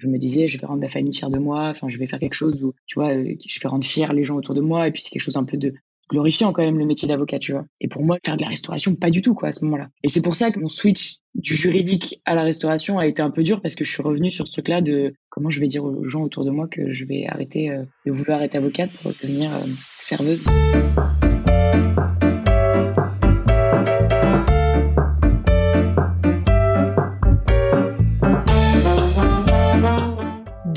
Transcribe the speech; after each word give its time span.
je 0.00 0.08
me 0.08 0.18
disais, 0.18 0.48
je 0.48 0.58
vais 0.58 0.66
rendre 0.66 0.80
ma 0.80 0.88
famille 0.88 1.14
fière 1.14 1.30
de 1.30 1.38
moi, 1.38 1.68
enfin, 1.68 1.88
je 1.88 1.98
vais 1.98 2.06
faire 2.06 2.18
quelque 2.18 2.34
chose 2.34 2.62
où, 2.62 2.74
tu 2.86 2.98
vois, 2.98 3.12
euh, 3.12 3.34
je 3.46 3.60
vais 3.60 3.68
rendre 3.68 3.84
fier 3.84 4.12
les 4.12 4.24
gens 4.24 4.36
autour 4.36 4.54
de 4.54 4.60
moi, 4.60 4.88
et 4.88 4.90
puis 4.90 5.02
c'est 5.02 5.10
quelque 5.10 5.22
chose 5.22 5.36
un 5.36 5.44
peu 5.44 5.56
de 5.56 5.74
glorifiant 6.08 6.52
quand 6.52 6.62
même, 6.62 6.78
le 6.78 6.86
métier 6.86 7.06
d'avocat, 7.06 7.38
tu 7.38 7.52
vois. 7.52 7.64
Et 7.80 7.86
pour 7.86 8.02
moi, 8.02 8.18
faire 8.24 8.36
de 8.36 8.42
la 8.42 8.48
restauration, 8.48 8.96
pas 8.96 9.10
du 9.10 9.22
tout, 9.22 9.34
quoi, 9.34 9.50
à 9.50 9.52
ce 9.52 9.64
moment-là. 9.66 9.88
Et 10.02 10.08
c'est 10.08 10.22
pour 10.22 10.34
ça 10.34 10.50
que 10.50 10.58
mon 10.58 10.68
switch 10.68 11.18
du 11.34 11.54
juridique 11.54 12.20
à 12.24 12.34
la 12.34 12.42
restauration 12.42 12.98
a 12.98 13.06
été 13.06 13.22
un 13.22 13.30
peu 13.30 13.42
dur, 13.42 13.60
parce 13.60 13.76
que 13.76 13.84
je 13.84 13.92
suis 13.92 14.02
revenu 14.02 14.30
sur 14.30 14.46
ce 14.46 14.52
truc-là 14.52 14.80
de 14.80 15.14
comment 15.28 15.50
je 15.50 15.60
vais 15.60 15.68
dire 15.68 15.84
aux 15.84 16.08
gens 16.08 16.22
autour 16.22 16.44
de 16.44 16.50
moi 16.50 16.66
que 16.66 16.92
je 16.92 17.04
vais 17.04 17.26
arrêter 17.28 17.70
euh, 17.70 17.84
de 18.06 18.12
vouloir 18.12 18.42
être 18.42 18.56
avocate 18.56 18.90
pour 19.02 19.12
devenir 19.12 19.52
euh, 19.54 19.66
serveuse. 20.00 20.44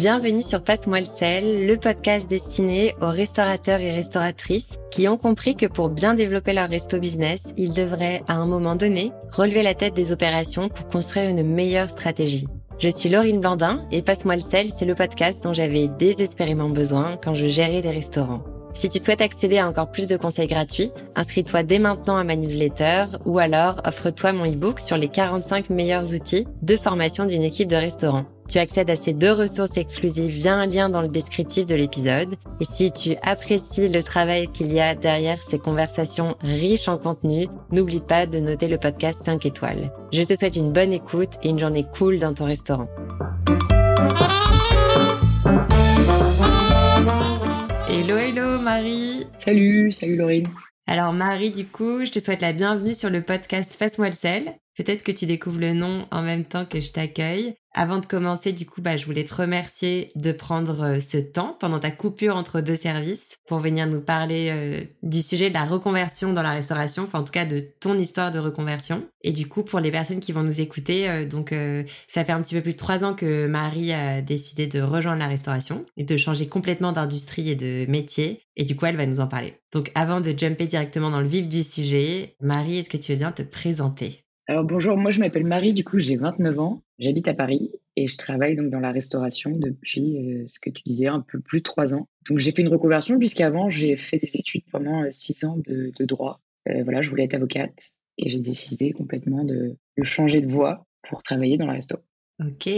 Bienvenue 0.03 0.41
sur 0.41 0.65
Passe-moi 0.65 0.99
le 0.99 1.05
sel, 1.05 1.65
le 1.65 1.77
podcast 1.77 2.29
destiné 2.29 2.93
aux 2.99 3.07
restaurateurs 3.07 3.79
et 3.79 3.93
restauratrices 3.93 4.77
qui 4.91 5.07
ont 5.07 5.15
compris 5.15 5.55
que 5.55 5.65
pour 5.65 5.87
bien 5.87 6.13
développer 6.13 6.51
leur 6.51 6.67
resto 6.67 6.99
business, 6.99 7.53
ils 7.55 7.71
devraient, 7.71 8.21
à 8.27 8.33
un 8.33 8.45
moment 8.45 8.75
donné, 8.75 9.13
relever 9.31 9.63
la 9.63 9.75
tête 9.75 9.93
des 9.93 10.11
opérations 10.11 10.67
pour 10.67 10.89
construire 10.89 11.29
une 11.29 11.43
meilleure 11.43 11.89
stratégie. 11.89 12.47
Je 12.79 12.89
suis 12.89 13.07
Laurine 13.07 13.39
Blandin 13.39 13.85
et 13.93 14.01
Passe-moi 14.01 14.35
le 14.35 14.41
sel, 14.41 14.67
c'est 14.67 14.83
le 14.83 14.93
podcast 14.93 15.41
dont 15.45 15.53
j'avais 15.53 15.87
désespérément 15.87 16.67
besoin 16.67 17.17
quand 17.23 17.33
je 17.33 17.47
gérais 17.47 17.81
des 17.81 17.91
restaurants. 17.91 18.43
Si 18.73 18.89
tu 18.89 18.99
souhaites 18.99 19.21
accéder 19.21 19.59
à 19.59 19.69
encore 19.69 19.89
plus 19.89 20.07
de 20.07 20.17
conseils 20.17 20.47
gratuits, 20.47 20.91
inscris-toi 21.15 21.63
dès 21.63 21.79
maintenant 21.79 22.17
à 22.17 22.25
ma 22.25 22.35
newsletter 22.35 23.05
ou 23.23 23.39
alors 23.39 23.79
offre-toi 23.85 24.33
mon 24.33 24.51
e-book 24.51 24.81
sur 24.81 24.97
les 24.97 25.07
45 25.07 25.69
meilleurs 25.69 26.13
outils 26.13 26.45
de 26.61 26.75
formation 26.75 27.25
d'une 27.25 27.43
équipe 27.43 27.69
de 27.69 27.77
restaurant. 27.77 28.25
Tu 28.49 28.59
accèdes 28.59 28.89
à 28.89 28.95
ces 28.95 29.13
deux 29.13 29.31
ressources 29.31 29.77
exclusives 29.77 30.31
via 30.31 30.53
un 30.53 30.65
lien 30.65 30.89
dans 30.89 31.01
le 31.01 31.07
descriptif 31.07 31.65
de 31.65 31.75
l'épisode. 31.75 32.35
Et 32.59 32.65
si 32.65 32.91
tu 32.91 33.15
apprécies 33.23 33.89
le 33.89 34.03
travail 34.03 34.47
qu'il 34.47 34.71
y 34.71 34.79
a 34.79 34.95
derrière 34.95 35.39
ces 35.39 35.59
conversations 35.59 36.35
riches 36.41 36.87
en 36.87 36.97
contenu, 36.97 37.47
n'oublie 37.71 38.01
pas 38.01 38.25
de 38.25 38.39
noter 38.39 38.67
le 38.67 38.77
podcast 38.77 39.19
5 39.23 39.45
étoiles. 39.45 39.91
Je 40.11 40.23
te 40.23 40.35
souhaite 40.35 40.55
une 40.55 40.71
bonne 40.71 40.93
écoute 40.93 41.33
et 41.41 41.49
une 41.49 41.59
journée 41.59 41.85
cool 41.97 42.19
dans 42.19 42.33
ton 42.33 42.45
restaurant. 42.45 42.87
Hello, 47.89 48.17
hello 48.17 48.59
Marie. 48.59 49.25
Salut, 49.37 49.91
salut 49.91 50.15
Laurine. 50.15 50.47
Alors 50.87 51.13
Marie, 51.13 51.51
du 51.51 51.65
coup, 51.65 52.03
je 52.03 52.11
te 52.11 52.19
souhaite 52.19 52.41
la 52.41 52.53
bienvenue 52.53 52.93
sur 52.93 53.09
le 53.09 53.21
podcast 53.21 53.75
Fasse-moi 53.75 54.09
le 54.09 54.15
sel. 54.15 54.53
Peut-être 54.75 55.03
que 55.03 55.11
tu 55.11 55.25
découvres 55.25 55.59
le 55.59 55.73
nom 55.73 56.07
en 56.11 56.21
même 56.21 56.45
temps 56.45 56.65
que 56.65 56.79
je 56.79 56.91
t'accueille. 56.91 57.55
Avant 57.75 57.97
de 57.97 58.05
commencer, 58.05 58.51
du 58.51 58.67
coup, 58.67 58.81
bah, 58.81 58.97
je 58.97 59.05
voulais 59.05 59.23
te 59.23 59.33
remercier 59.33 60.07
de 60.15 60.31
prendre 60.31 60.81
euh, 60.81 60.99
ce 60.99 61.17
temps 61.17 61.57
pendant 61.59 61.79
ta 61.79 61.89
coupure 61.89 62.35
entre 62.35 62.61
deux 62.61 62.75
services 62.75 63.39
pour 63.47 63.57
venir 63.57 63.87
nous 63.87 64.01
parler 64.01 64.49
euh, 64.51 64.83
du 65.01 65.23
sujet 65.23 65.49
de 65.49 65.55
la 65.55 65.65
reconversion 65.65 66.33
dans 66.33 66.43
la 66.43 66.51
restauration, 66.51 67.03
enfin 67.03 67.19
en 67.19 67.23
tout 67.23 67.31
cas 67.31 67.45
de 67.45 67.61
ton 67.79 67.97
histoire 67.97 68.29
de 68.29 68.37
reconversion. 68.37 69.03
Et 69.21 69.31
du 69.31 69.47
coup, 69.47 69.63
pour 69.63 69.79
les 69.79 69.89
personnes 69.89 70.19
qui 70.19 70.31
vont 70.31 70.43
nous 70.43 70.61
écouter, 70.61 71.09
euh, 71.09 71.25
donc 71.25 71.53
ça 72.07 72.23
fait 72.23 72.31
un 72.31 72.41
petit 72.41 72.53
peu 72.53 72.61
plus 72.61 72.73
de 72.73 72.77
trois 72.77 73.03
ans 73.03 73.15
que 73.15 73.47
Marie 73.47 73.91
a 73.91 74.21
décidé 74.21 74.67
de 74.67 74.81
rejoindre 74.81 75.19
la 75.19 75.27
restauration 75.27 75.85
et 75.97 76.03
de 76.03 76.17
changer 76.17 76.47
complètement 76.47 76.91
d'industrie 76.91 77.49
et 77.49 77.55
de 77.55 77.89
métier. 77.89 78.41
Et 78.55 78.65
du 78.65 78.75
coup, 78.75 78.85
elle 78.85 78.97
va 78.97 79.07
nous 79.07 79.19
en 79.19 79.27
parler. 79.27 79.55
Donc 79.71 79.91
avant 79.95 80.21
de 80.21 80.37
jumper 80.37 80.67
directement 80.67 81.09
dans 81.09 81.21
le 81.21 81.27
vif 81.27 81.47
du 81.47 81.63
sujet, 81.63 82.35
Marie, 82.39 82.77
est-ce 82.77 82.89
que 82.89 82.97
tu 82.97 83.13
veux 83.13 83.17
bien 83.17 83.31
te 83.31 83.41
présenter? 83.41 84.22
Alors 84.47 84.65
bonjour, 84.65 84.97
moi 84.97 85.11
je 85.11 85.19
m'appelle 85.19 85.45
Marie, 85.45 85.71
du 85.71 85.85
coup 85.85 85.99
j'ai 85.99 86.17
29 86.17 86.59
ans, 86.59 86.83
j'habite 86.99 87.29
à 87.29 87.33
Paris 87.33 87.71
et 87.95 88.07
je 88.07 88.17
travaille 88.17 88.57
donc 88.57 88.69
dans 88.69 88.81
la 88.81 88.91
restauration 88.91 89.51
depuis 89.51 90.17
euh, 90.17 90.43
ce 90.47 90.59
que 90.59 90.69
tu 90.69 90.83
disais 90.85 91.07
un 91.07 91.21
peu 91.21 91.39
plus 91.39 91.59
de 91.59 91.63
trois 91.63 91.93
ans. 91.95 92.09
Donc 92.29 92.39
j'ai 92.39 92.51
fait 92.51 92.61
une 92.61 92.67
reconversion 92.67 93.17
puisqu'avant 93.17 93.69
j'ai 93.69 93.95
fait 93.95 94.17
des 94.17 94.35
études 94.35 94.63
pendant 94.69 95.03
euh, 95.03 95.07
six 95.11 95.45
ans 95.45 95.57
de, 95.65 95.93
droit. 96.05 96.41
Euh, 96.67 96.83
voilà, 96.83 97.01
je 97.01 97.09
voulais 97.09 97.23
être 97.23 97.35
avocate 97.35 97.91
et 98.17 98.29
j'ai 98.29 98.39
décidé 98.39 98.91
complètement 98.91 99.45
de, 99.45 99.77
changer 100.03 100.41
de 100.41 100.51
voie 100.51 100.85
pour 101.03 101.23
travailler 101.23 101.57
dans 101.57 101.67
la 101.67 101.73
restau. 101.73 101.97
Ok, 102.41 102.69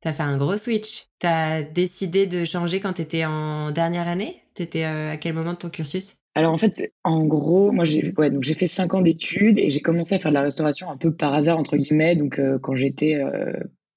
t'as 0.00 0.12
fait 0.12 0.22
un 0.22 0.36
gros 0.36 0.56
switch. 0.56 1.04
T'as 1.20 1.62
décidé 1.62 2.26
de 2.26 2.44
changer 2.44 2.80
quand 2.80 2.94
t'étais 2.94 3.24
en 3.24 3.70
dernière 3.70 4.08
année? 4.08 4.42
T'étais 4.54 4.82
à 4.82 5.16
quel 5.16 5.34
moment 5.34 5.52
de 5.52 5.58
ton 5.58 5.70
cursus? 5.70 6.23
Alors 6.34 6.52
en 6.52 6.56
fait, 6.56 6.92
en 7.04 7.24
gros, 7.24 7.70
moi 7.70 7.84
j'ai 7.84 8.02
donc 8.02 8.42
j'ai 8.42 8.54
fait 8.54 8.66
cinq 8.66 8.94
ans 8.94 9.02
d'études 9.02 9.58
et 9.58 9.70
j'ai 9.70 9.80
commencé 9.80 10.16
à 10.16 10.18
faire 10.18 10.32
de 10.32 10.34
la 10.34 10.42
restauration 10.42 10.90
un 10.90 10.96
peu 10.96 11.14
par 11.14 11.32
hasard 11.32 11.58
entre 11.58 11.76
guillemets. 11.76 12.16
Donc 12.16 12.38
euh, 12.38 12.58
quand 12.58 12.74
j'étais 12.74 13.14
euh, 13.14 13.52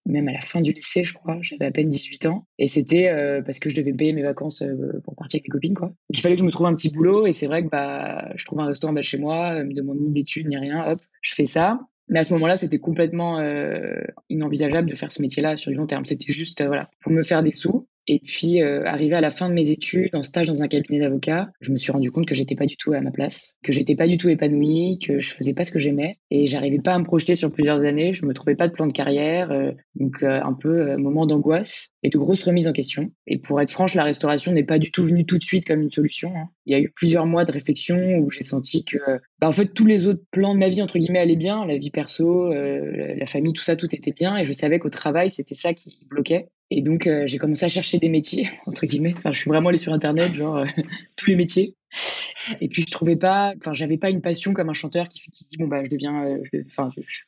même 0.06 0.28
à 0.28 0.34
la 0.34 0.42
fin 0.42 0.62
du 0.62 0.72
lycée, 0.72 1.04
je 1.04 1.14
crois, 1.14 1.40
j'avais 1.42 1.66
à 1.66 1.72
peine 1.72 1.90
18 1.90 2.28
ans 2.28 2.46
et 2.60 2.68
c'était 2.68 3.10
euh, 3.10 3.42
parce 3.42 3.60
que 3.60 3.72
je 3.72 3.76
devais 3.76 3.92
payer 3.92 4.14
mes 4.14 4.22
vacances 4.22 4.64
pour 5.04 5.16
partir 5.16 5.40
avec 5.40 5.48
mes 5.48 5.52
copines 5.52 5.74
quoi. 5.74 5.88
Donc, 5.88 5.96
il 6.10 6.22
fallait 6.22 6.36
que 6.36 6.42
je 6.42 6.46
me 6.46 6.52
trouve 6.52 6.68
un 6.68 6.76
petit 6.76 6.92
boulot 6.92 7.26
et 7.26 7.34
c'est 7.34 7.48
vrai 7.48 7.64
que 7.64 7.70
bah 7.70 8.32
je 8.36 8.46
trouve 8.46 8.60
un 8.60 8.68
restaurant 8.68 8.94
bas 8.94 9.02
chez 9.02 9.18
moi, 9.18 9.64
me 9.64 9.74
demande 9.74 10.00
ni 10.00 10.12
d'études 10.12 10.48
ni 10.48 10.58
rien, 10.58 10.92
hop, 10.92 11.02
je 11.22 11.34
fais 11.34 11.46
ça. 11.46 11.80
Mais 12.10 12.20
à 12.20 12.24
ce 12.24 12.34
moment-là, 12.36 12.56
c'était 12.56 12.80
complètement 12.80 13.38
inenvisageable 14.30 14.90
de 14.90 14.96
faire 14.96 15.12
ce 15.12 15.22
métier-là 15.22 15.58
sur 15.58 15.72
du 15.72 15.78
long 15.78 15.88
terme. 15.88 16.06
C'était 16.06 16.32
juste, 16.32 16.64
voilà, 16.66 16.90
pour 17.02 17.12
me 17.12 17.22
faire 17.22 17.44
des 17.44 17.52
sous. 17.52 17.86
Et 18.08 18.20
puis, 18.20 18.62
euh, 18.62 18.86
arrivé 18.86 19.16
à 19.16 19.22
la 19.22 19.32
fin 19.32 19.50
de 19.50 19.54
mes 19.54 19.72
études, 19.72 20.16
en 20.16 20.24
stage 20.24 20.48
dans 20.48 20.64
un 20.64 20.68
cabinet 20.68 21.00
d'avocat, 21.00 21.50
je 21.60 21.72
me 21.72 21.78
suis 21.78 21.92
rendu 21.92 22.12
compte 22.12 22.26
que 22.26 22.36
j'étais 22.36 22.56
pas 22.56 22.66
du 22.66 22.78
tout 22.78 22.94
à 22.94 23.02
ma 23.02 23.12
place, 23.12 23.58
que 23.64 23.72
j'étais 23.72 23.96
pas 23.96 24.08
du 24.08 24.18
tout 24.18 24.30
épanouie, 24.30 25.00
que 25.06 25.20
je 25.20 25.34
faisais 25.34 25.54
pas 25.54 25.66
ce 25.66 25.72
que 25.72 25.80
j'aimais, 25.80 26.18
et 26.32 26.48
j'arrivais 26.48 26.80
pas 26.80 26.94
à 26.94 27.00
me 27.00 27.04
projeter 27.04 27.36
sur 27.36 27.52
plusieurs 27.52 27.82
années. 27.84 28.14
Je 28.14 28.26
me 28.26 28.34
trouvais 28.34 28.56
pas 28.56 28.68
de 28.68 28.74
plan 28.74 28.88
de 28.88 28.94
carrière, 28.94 29.52
euh, 29.52 29.72
donc 29.96 30.24
euh, 30.24 30.42
un 30.42 30.54
peu 30.54 30.92
euh, 30.92 30.98
moment 30.98 31.26
d'angoisse 31.26 31.92
et 32.04 32.10
de 32.10 32.18
grosses 32.18 32.44
remises 32.44 32.68
en 32.68 32.74
question. 32.74 33.12
Et 33.28 33.38
pour 33.38 33.60
être 33.62 33.72
franche, 33.72 33.96
la 33.96 34.04
restauration 34.04 34.52
n'est 34.52 34.64
pas 34.64 34.80
du 34.80 34.92
tout 34.92 35.04
venue 35.04 35.26
tout 35.26 35.38
de 35.38 35.44
suite 35.44 35.66
comme 35.66 35.82
une 35.82 35.92
solution. 35.92 36.34
Hein. 36.36 36.50
Il 36.66 36.74
y 36.74 36.76
a 36.76 36.80
eu 36.80 36.90
plusieurs 36.96 37.26
mois 37.26 37.46
de 37.46 37.52
réflexion 37.52 37.98
où 38.20 38.30
j'ai 38.30 38.44
senti 38.44 38.86
que, 38.86 38.98
bah, 39.40 39.48
en 39.48 39.52
fait, 39.52 39.74
tous 39.74 39.86
les 39.86 40.08
autres 40.08 40.24
plans 40.32 40.54
de 40.54 40.60
ma 40.60 40.70
vie 40.70 40.82
entre 40.82 40.98
guillemets 40.98 41.20
allaient 41.20 41.36
bien, 41.36 41.66
la 41.66 41.78
vie 41.78 41.92
perso, 41.92 42.52
la 42.54 43.26
famille, 43.26 43.54
tout 43.54 43.64
ça, 43.64 43.76
tout 43.76 43.94
était 43.96 44.12
bien, 44.12 44.38
et 44.38 44.46
je 44.46 44.54
savais 44.54 44.80
qu'au 44.80 44.90
travail, 44.90 45.32
c'était 45.32 45.56
ça 45.56 45.74
qui 45.74 45.98
bloquait. 46.10 46.50
Et 46.70 46.82
donc, 46.82 47.08
euh, 47.08 47.24
j'ai 47.28 47.38
commencé 47.38 47.66
à 47.66 47.70
chercher 47.70 47.98
des 47.98 48.10
métiers, 48.10 48.50
entre 48.66 48.86
guillemets. 48.86 49.14
Enfin, 49.18 49.32
je 49.32 49.40
suis 49.40 49.50
vraiment 49.50 49.70
allée 49.70 49.78
sur 49.78 49.94
Internet, 49.94 50.34
genre, 50.34 50.58
euh, 50.58 50.66
tous 51.16 51.30
les 51.30 51.36
métiers. 51.36 51.76
Et 52.62 52.68
puis, 52.68 52.84
je 52.84 52.92
trouvais 52.92 53.16
pas, 53.16 53.54
enfin, 53.58 53.74
j'avais 53.74 53.98
pas 53.98 54.10
une 54.10 54.22
passion 54.22 54.54
comme 54.54 54.70
un 54.70 54.74
chanteur 54.74 55.08
qui, 55.08 55.22
qui 55.32 55.48
dit, 55.50 55.58
bon, 55.58 55.68
bah, 55.68 55.84
je 55.84 55.90
deviens, 55.90 56.26
euh, 56.26 56.38
je, 56.52 56.60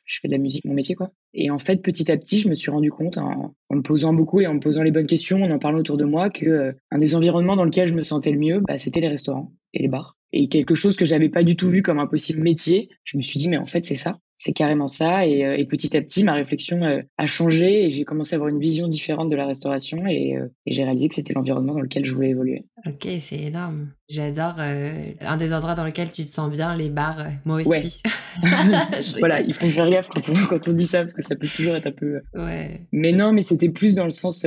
je, 0.04 0.20
fais 0.20 0.28
de 0.28 0.32
la 0.32 0.38
musique, 0.38 0.64
mon 0.64 0.74
métier, 0.74 0.94
quoi. 0.94 1.10
Et 1.32 1.50
en 1.50 1.58
fait, 1.58 1.78
petit 1.78 2.10
à 2.12 2.16
petit, 2.16 2.40
je 2.40 2.48
me 2.48 2.54
suis 2.54 2.70
rendu 2.70 2.90
compte, 2.90 3.16
en, 3.18 3.54
en, 3.70 3.74
me 3.74 3.82
posant 3.82 4.12
beaucoup 4.12 4.40
et 4.40 4.46
en 4.46 4.54
me 4.54 4.60
posant 4.60 4.82
les 4.82 4.90
bonnes 4.90 5.06
questions, 5.06 5.42
en 5.42 5.50
en 5.50 5.58
parlant 5.58 5.78
autour 5.78 5.96
de 5.96 6.04
moi, 6.04 6.30
que 6.30 6.74
un 6.90 6.98
des 6.98 7.14
environnements 7.14 7.56
dans 7.56 7.64
lequel 7.64 7.88
je 7.88 7.94
me 7.94 8.02
sentais 8.02 8.32
le 8.32 8.38
mieux, 8.38 8.60
bah, 8.60 8.78
c'était 8.78 9.00
les 9.00 9.08
restaurants 9.08 9.52
et 9.72 9.82
les 9.82 9.88
bars. 9.88 10.19
Et 10.32 10.48
quelque 10.48 10.74
chose 10.74 10.96
que 10.96 11.04
j'avais 11.04 11.28
pas 11.28 11.42
du 11.42 11.56
tout 11.56 11.68
vu 11.68 11.82
comme 11.82 11.98
un 11.98 12.06
possible 12.06 12.40
métier, 12.40 12.88
je 13.04 13.16
me 13.16 13.22
suis 13.22 13.38
dit, 13.38 13.48
mais 13.48 13.58
en 13.58 13.66
fait, 13.66 13.84
c'est 13.84 13.96
ça 13.96 14.18
c'est 14.40 14.54
carrément 14.54 14.88
ça. 14.88 15.26
Et, 15.26 15.44
euh, 15.44 15.56
et, 15.56 15.66
petit 15.66 15.94
à 15.96 16.00
petit, 16.00 16.24
ma 16.24 16.32
réflexion 16.32 16.82
euh, 16.82 17.02
a 17.18 17.26
changé 17.26 17.84
et 17.84 17.90
j'ai 17.90 18.04
commencé 18.04 18.34
à 18.34 18.36
avoir 18.36 18.48
une 18.48 18.58
vision 18.58 18.88
différente 18.88 19.28
de 19.28 19.36
la 19.36 19.46
restauration 19.46 20.06
et, 20.06 20.34
euh, 20.34 20.46
et 20.64 20.72
j'ai 20.72 20.82
réalisé 20.82 21.10
que 21.10 21.14
c'était 21.14 21.34
l'environnement 21.34 21.74
dans 21.74 21.82
lequel 21.82 22.06
je 22.06 22.14
voulais 22.14 22.30
évoluer. 22.30 22.64
Ok, 22.86 23.06
c'est 23.20 23.38
énorme. 23.38 23.92
J'adore 24.08 24.54
un 24.58 25.36
des 25.36 25.52
endroits 25.52 25.74
dans 25.74 25.84
lequel 25.84 26.10
tu 26.10 26.24
te 26.24 26.30
sens 26.30 26.50
bien, 26.50 26.74
les 26.74 26.88
bars. 26.88 27.26
moi 27.44 27.60
aussi. 27.60 28.00
voilà, 29.18 29.42
il 29.42 29.52
faut 29.52 29.68
faire 29.68 29.90
gaffe 29.90 30.08
quand 30.08 30.26
on, 30.30 30.46
quand 30.48 30.68
on 30.68 30.72
dit 30.72 30.86
ça 30.86 31.00
parce 31.00 31.12
que 31.12 31.22
ça 31.22 31.36
peut 31.36 31.46
toujours 31.46 31.76
être 31.76 31.86
un 31.86 31.92
peu. 31.92 32.20
Ouais. 32.34 32.80
Mais 32.92 33.12
non, 33.12 33.32
mais 33.32 33.42
c'était 33.42 33.68
plus 33.68 33.94
dans 33.96 34.04
le 34.04 34.10
sens 34.10 34.46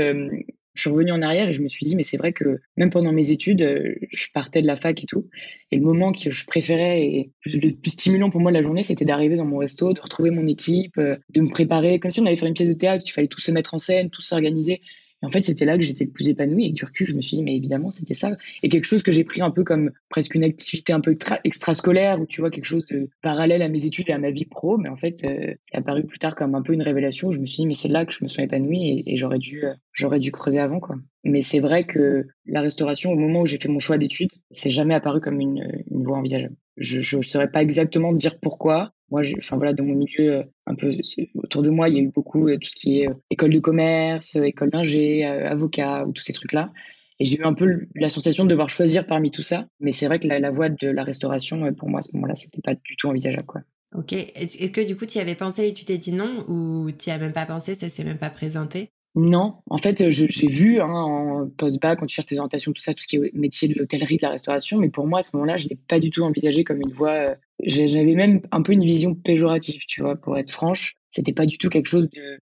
je 0.74 0.82
suis 0.82 0.90
revenue 0.90 1.12
en 1.12 1.22
arrière 1.22 1.50
et 1.50 1.54
je 1.54 1.62
me 1.62 1.68
suis 1.68 1.86
dit, 1.86 1.96
mais 1.96 2.04
c'est 2.04 2.18
vrai 2.18 2.34
que 2.34 2.60
même 2.78 2.90
pendant 2.90 3.12
mes 3.12 3.32
études, 3.32 3.62
euh, 3.62 3.96
je 4.12 4.28
partais 4.34 4.62
de 4.62 4.68
la 4.68 4.76
fac 4.76 5.04
et 5.04 5.06
tout. 5.06 5.30
Et 5.72 5.76
le 5.76 5.84
moment 5.84 6.12
que 6.12 6.30
je 6.30 6.46
préférais 6.46 7.04
et 7.04 7.32
le 7.46 7.72
plus 7.72 7.92
stimulant 7.92 8.30
pour 8.30 8.42
moi 8.42 8.52
de 8.52 8.58
la 8.58 8.64
journée, 8.64 8.84
c'était 8.84 9.06
d'arriver 9.06 9.36
dans 9.36 9.46
mon 9.46 9.58
resto, 9.58 9.94
de 9.94 10.00
retrouver 10.00 10.32
mon 10.32 10.48
équipe, 10.48 10.98
euh, 10.98 11.18
de 11.30 11.42
me 11.42 11.50
préparer, 11.50 12.00
comme 12.00 12.12
si 12.12 12.22
on 12.22 12.26
allait 12.26 12.38
faire 12.38 12.48
une 12.48 12.56
pièce 12.56 12.70
de 12.70 12.74
théâtre, 12.74 13.04
qu'il 13.04 13.14
fallait 13.14 13.28
tout 13.28 13.40
se 13.40 13.52
mettre 13.52 13.74
en 13.74 13.80
scène, 13.80 14.10
tout 14.10 14.22
s'organiser. 14.22 14.82
Et 15.24 15.26
en 15.26 15.32
fait, 15.32 15.42
c'était 15.42 15.64
là 15.64 15.78
que 15.78 15.84
j'étais 15.84 16.04
le 16.04 16.12
plus 16.12 16.30
épanoui. 16.30 16.68
Et 16.68 16.72
du 16.72 16.84
recul, 16.84 17.08
je 17.08 17.16
me 17.16 17.22
suis 17.22 17.38
dit, 17.38 17.44
mais 17.44 17.56
évidemment, 17.56 17.92
c'était 17.92 18.14
ça. 18.14 18.36
Et 18.62 18.68
quelque 18.68 18.84
chose 18.84 19.04
que 19.04 19.14
j'ai 19.14 19.24
pris 19.24 19.42
un 19.42 19.52
peu 19.52 19.64
comme 19.64 19.92
presque 20.10 20.36
une 20.36 20.44
activité 20.44 20.92
un 20.92 21.00
peu 21.00 21.18
extrascolaire, 21.46 22.20
ou 22.20 22.26
tu 22.26 22.42
vois, 22.42 22.52
quelque 22.52 22.66
chose 22.66 22.86
de 22.88 23.10
parallèle 23.22 23.62
à 23.62 23.70
mes 23.70 23.86
études 23.86 24.10
et 24.10 24.12
à 24.12 24.18
ma 24.18 24.32
vie 24.32 24.46
pro. 24.46 24.78
Mais 24.78 24.90
en 24.90 24.98
fait, 24.98 25.24
euh, 25.24 25.54
c'est 25.64 25.78
apparu 25.78 26.04
plus 26.04 26.20
tard 26.20 26.36
comme 26.36 26.56
un 26.56 26.62
peu 26.62 26.74
une 26.74 26.82
révélation. 26.82 27.32
Je 27.32 27.40
me 27.40 27.46
suis 27.46 27.62
dit, 27.62 27.68
mais 27.68 27.74
c'est 27.74 27.88
là 27.88 28.06
que 28.06 28.14
je 28.14 28.22
me 28.22 28.28
suis 28.28 28.44
épanoui 28.44 29.04
et, 29.08 29.16
j'aurais 29.16 29.40
dû, 29.40 29.64
euh, 29.64 29.74
j'aurais 29.94 30.20
dû 30.20 30.32
creuser 30.32 30.60
avant, 30.60 30.82
quoi. 30.82 30.98
Mais 31.24 31.40
c'est 31.40 31.62
vrai 31.62 31.86
que 31.86 32.28
la 32.46 32.60
restauration, 32.60 33.12
au 33.12 33.16
moment 33.16 33.42
où 33.42 33.48
j'ai 33.48 33.58
fait 33.58 33.70
mon 33.70 33.80
choix 33.80 33.98
d'études, 33.98 34.32
c'est 34.52 34.72
jamais 34.72 34.94
apparu 34.94 35.22
comme 35.22 35.40
une, 35.40 35.84
une 35.90 36.04
voie 36.04 36.18
envisageable. 36.18 36.56
Je 36.76 37.16
ne 37.16 37.22
saurais 37.22 37.50
pas 37.50 37.62
exactement 37.62 38.12
dire 38.12 38.40
pourquoi, 38.42 38.94
moi, 39.14 39.22
enfin 39.38 39.58
voilà, 39.58 39.74
dans 39.74 39.84
mon 39.84 39.94
milieu 39.94 40.38
euh, 40.38 40.44
un 40.66 40.74
peu 40.74 40.92
autour 41.36 41.62
de 41.62 41.70
moi, 41.70 41.88
il 41.88 41.96
y 41.96 42.00
a 42.00 42.02
eu 42.02 42.08
beaucoup 42.08 42.48
euh, 42.48 42.58
tout 42.58 42.68
ce 42.68 42.76
qui 42.76 43.02
est 43.02 43.08
euh, 43.08 43.14
école 43.30 43.52
de 43.52 43.60
commerce, 43.60 44.38
école 44.38 44.72
d'ingé, 44.72 45.24
avocat, 45.24 46.06
ou 46.08 46.12
tous 46.14 46.24
ces 46.24 46.34
trucs-là. 46.34 46.74
Et 47.20 47.26
j'ai 47.26 47.38
eu 47.38 47.44
un 47.44 47.54
peu 47.54 47.86
la 47.94 48.10
sensation 48.10 48.44
de 48.44 48.50
devoir 48.50 48.70
choisir 48.70 49.06
parmi 49.06 49.30
tout 49.30 49.44
ça. 49.44 49.68
Mais 49.80 49.94
c'est 49.94 50.08
vrai 50.08 50.20
que 50.20 50.28
la, 50.28 50.50
voie 50.50 50.70
de 50.70 50.88
la 50.88 51.04
restauration, 51.04 51.72
pour 51.76 51.90
moi, 51.90 52.00
à 52.00 52.02
ce 52.02 52.10
moment-là, 52.14 52.36
c'était 52.36 52.62
pas 52.62 52.74
du 52.74 52.98
tout 52.98 53.08
envisageable. 53.08 53.64
Ok. 53.94 54.14
Est-ce 54.14 54.72
que 54.72 54.82
du 54.82 54.96
coup, 54.96 55.06
tu 55.06 55.20
y 55.20 55.22
avais 55.22 55.36
pensé 55.36 55.68
et 55.68 55.74
tu 55.74 55.86
t'es 55.86 56.00
dit 56.00 56.12
non? 56.12 56.44
Ou 56.48 56.90
tu 56.92 57.10
n'y 57.10 57.14
as 57.14 57.20
même 57.20 57.34
pas 57.34 57.46
pensé, 57.46 57.76
ça 57.76 57.88
s'est 57.88 58.04
même 58.04 58.18
pas 58.18 58.32
présenté? 58.32 58.90
Non, 59.16 59.58
en 59.70 59.78
fait, 59.78 60.10
j'ai 60.10 60.48
vu 60.48 60.82
hein, 60.82 60.90
en 60.90 61.48
post-bac, 61.48 62.00
quand 62.00 62.08
tu 62.08 62.16
cherches 62.16 62.26
tes 62.26 62.38
orientations, 62.38 62.72
tout 62.72 62.82
ça, 62.82 62.96
tout 62.96 63.04
ce 63.04 63.08
qui 63.08 63.18
est 63.18 63.34
métier 63.36 63.68
de 63.68 63.76
l'hôtellerie, 63.76 64.18
de 64.18 64.24
la 64.24 64.30
restauration, 64.30 64.80
mais 64.80 64.90
pour 64.90 65.06
moi, 65.06 65.20
à 65.20 65.22
ce 65.22 65.36
moment-là, 65.38 65.58
je 65.58 65.68
l'ai 65.68 65.76
pas 65.76 66.00
du 66.00 66.10
tout 66.10 66.24
envisagé 66.24 66.64
comme 66.64 66.82
une 66.82 66.92
voie. 66.92 67.36
J'avais 67.62 68.16
même 68.16 68.42
un 68.52 68.64
peu 68.64 68.72
une 68.72 68.84
vision 68.84 69.14
péjorative, 69.14 69.82
tu 69.88 70.02
vois, 70.02 70.16
pour 70.16 70.38
être 70.38 70.50
franche. 70.50 70.96
C'était 71.10 71.34
pas 71.34 71.46
du 71.46 71.60
tout 71.60 71.70
quelque 71.70 71.88
chose 71.88 72.10
de. 72.10 72.40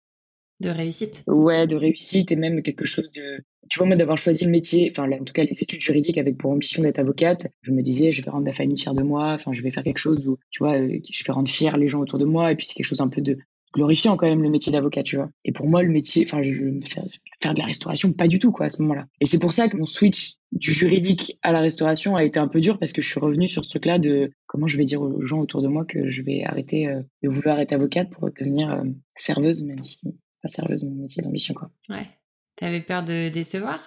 De 0.62 0.70
réussite. 0.70 1.24
Ouais, 1.28 1.68
de 1.68 1.76
réussite 1.76 2.32
et 2.32 2.38
même 2.38 2.62
quelque 2.62 2.86
chose 2.86 3.12
de. 3.12 3.44
Tu 3.70 3.80
vois, 3.80 3.88
moi, 3.88 3.98
d'avoir 3.98 4.18
choisi 4.18 4.46
le 4.46 4.52
métier, 4.52 4.90
enfin, 4.92 5.12
en 5.12 5.24
tout 5.24 5.34
cas, 5.34 5.44
les 5.44 5.62
études 5.62 5.82
juridiques 5.82 6.18
avec 6.18 6.38
pour 6.38 6.52
ambition 6.52 6.84
d'être 6.84 7.00
avocate, 7.00 7.48
je 7.64 7.74
me 7.74 7.82
disais, 7.82 8.12
je 8.12 8.24
vais 8.24 8.32
rendre 8.32 8.46
ma 8.46 8.54
famille 8.54 8.80
fière 8.80 8.94
de 8.94 9.04
moi, 9.04 9.34
enfin, 9.34 9.52
je 9.54 9.62
vais 9.62 9.72
faire 9.72 9.84
quelque 9.84 9.98
chose 9.98 10.26
où, 10.28 10.38
tu 10.52 10.64
vois, 10.64 10.78
euh, 10.78 11.00
je 11.10 11.24
vais 11.26 11.34
rendre 11.34 11.50
fier 11.50 11.76
les 11.78 11.88
gens 11.88 12.02
autour 12.02 12.20
de 12.20 12.26
moi, 12.26 12.52
et 12.52 12.56
puis 12.56 12.66
c'est 12.66 12.76
quelque 12.76 12.86
chose 12.86 13.02
un 13.02 13.08
peu 13.08 13.22
de, 13.22 13.38
glorifiant 13.74 14.18
quand 14.18 14.28
même 14.28 14.44
le 14.44 14.50
métier 14.50 14.72
d'avocat, 14.72 15.04
tu 15.04 15.16
vois. 15.16 15.30
Et 15.46 15.52
pour 15.52 15.68
moi, 15.68 15.84
le 15.84 15.90
métier, 15.90 16.24
enfin, 16.26 16.42
je 16.44 16.50
vais 16.50 16.78
faire, 16.86 17.04
faire 17.42 17.54
de 17.54 17.60
la 17.60 17.66
restauration, 17.66 18.14
pas 18.14 18.28
du 18.28 18.40
tout, 18.40 18.52
quoi, 18.52 18.68
à 18.68 18.70
ce 18.70 18.82
moment-là. 18.82 19.08
Et 19.20 19.26
c'est 19.26 19.40
pour 19.40 19.54
ça 19.54 19.70
que 19.70 19.78
mon 19.78 19.86
switch 19.86 20.36
du 20.52 20.72
juridique 20.72 21.38
à 21.42 21.52
la 21.52 21.62
restauration 21.62 22.16
a 22.16 22.24
été 22.24 22.40
un 22.40 22.48
peu 22.48 22.60
dur 22.60 22.78
parce 22.78 22.92
que 22.92 23.02
je 23.02 23.10
suis 23.10 23.20
revenu 23.20 23.48
sur 23.48 23.64
ce 23.64 23.70
truc-là 23.70 24.00
de 24.00 24.32
comment 24.48 24.68
je 24.68 24.78
vais 24.78 24.84
dire 24.84 25.02
aux 25.02 25.26
gens 25.26 25.40
autour 25.40 25.62
de 25.62 25.68
moi 25.68 25.86
que 25.86 26.12
je 26.12 26.22
vais 26.22 26.44
arrêter 26.44 26.88
euh, 26.88 27.02
de 27.24 27.30
vouloir 27.30 27.60
être 27.60 27.74
avocate 27.74 28.10
pour 28.10 28.30
devenir 28.30 28.72
euh, 28.72 28.84
serveuse, 29.16 29.64
même 29.64 29.84
si 29.84 30.00
pas 30.42 30.48
serveuse, 30.48 30.84
mon 30.84 31.04
métier 31.04 31.24
d'ambition, 31.24 31.54
quoi. 31.54 31.70
Ouais. 31.90 32.08
T'avais 32.56 32.82
peur 32.82 33.04
de 33.04 33.30
décevoir? 33.30 33.80